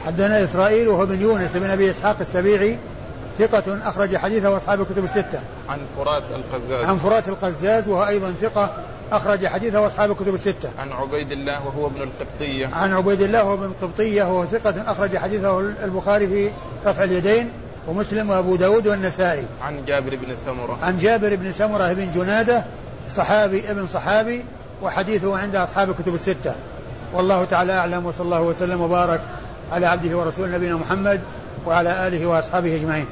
حدثنا 0.06 0.44
إسرائيل 0.44 0.88
وهو 0.88 1.06
بن 1.06 1.22
يونس 1.22 1.56
بن 1.56 1.70
أبي 1.70 1.90
إسحاق 1.90 2.16
السبيعي 2.20 2.78
ثقة 3.38 3.88
أخرج 3.88 4.16
حديثه 4.16 4.50
وأصحاب 4.50 4.80
الكتب 4.80 5.04
الستة. 5.04 5.40
عن 5.68 5.78
فرات 5.96 6.22
القزاز. 6.30 6.84
عن 6.84 6.96
فرات 6.96 7.28
القزاز 7.28 7.88
وهو 7.88 8.06
أيضا 8.06 8.32
ثقة 8.32 8.70
أخرج 9.12 9.46
حديثه 9.46 9.80
وأصحاب 9.80 10.10
الكتب 10.10 10.34
الستة. 10.34 10.70
عن 10.78 10.92
عبيد 10.92 11.32
الله 11.32 11.66
وهو 11.66 11.86
ابن 11.86 12.02
القبطية. 12.02 12.66
عن 12.66 12.92
عبيد 12.92 13.20
الله 13.20 13.44
وهو 13.44 13.54
ابن 13.54 13.64
القبطية 13.64 14.22
وهو 14.22 14.46
ثقة 14.46 14.90
أخرج 14.90 15.16
حديثه 15.16 15.60
البخاري 15.60 16.26
في 16.26 16.50
رفع 16.86 17.04
اليدين 17.04 17.50
ومسلم 17.88 18.30
وأبو 18.30 18.56
داود 18.56 18.88
والنسائي. 18.88 19.46
عن 19.62 19.84
جابر 19.84 20.16
بن 20.16 20.36
سمرة. 20.44 20.78
عن 20.82 20.98
جابر 20.98 21.36
بن 21.36 21.52
سمرة 21.52 21.92
بن 21.92 22.10
جنادة 22.10 22.64
صحابي 23.08 23.70
ابن 23.70 23.86
صحابي 23.86 24.44
وحديثه 24.82 25.38
عند 25.38 25.56
أصحاب 25.56 25.90
الكتب 25.90 26.14
الستة 26.14 26.54
والله 27.14 27.44
تعالى 27.44 27.72
أعلم 27.72 28.06
وصلى 28.06 28.24
الله 28.24 28.42
وسلم 28.42 28.80
وبارك 28.80 29.20
على 29.72 29.86
عبده 29.86 30.18
ورسوله 30.18 30.56
نبينا 30.56 30.76
محمد 30.76 31.20
وعلى 31.66 32.06
آله 32.06 32.26
وأصحابه 32.26 32.76
أجمعين 32.76 33.06